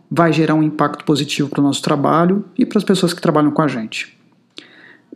vai 0.09 0.33
gerar 0.33 0.55
um 0.55 0.63
impacto 0.63 1.05
positivo 1.05 1.49
para 1.49 1.59
o 1.59 1.63
nosso 1.63 1.81
trabalho 1.81 2.43
e 2.57 2.65
para 2.65 2.77
as 2.77 2.83
pessoas 2.83 3.13
que 3.13 3.21
trabalham 3.21 3.51
com 3.51 3.61
a 3.61 3.67
gente. 3.67 4.17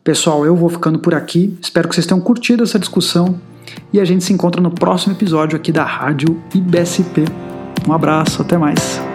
Pessoal, 0.03 0.45
eu 0.45 0.55
vou 0.55 0.69
ficando 0.69 0.99
por 0.99 1.15
aqui. 1.15 1.57
Espero 1.61 1.87
que 1.87 1.95
vocês 1.95 2.05
tenham 2.05 2.21
curtido 2.21 2.61
essa 2.61 2.77
discussão 2.77 3.39
e 3.91 3.99
a 3.99 4.05
gente 4.05 4.23
se 4.23 4.33
encontra 4.33 4.61
no 4.61 4.71
próximo 4.71 5.13
episódio 5.13 5.55
aqui 5.55 5.71
da 5.71 5.83
Rádio 5.83 6.41
IBSP. 6.53 7.25
Um 7.87 7.93
abraço, 7.93 8.41
até 8.41 8.57
mais. 8.57 9.12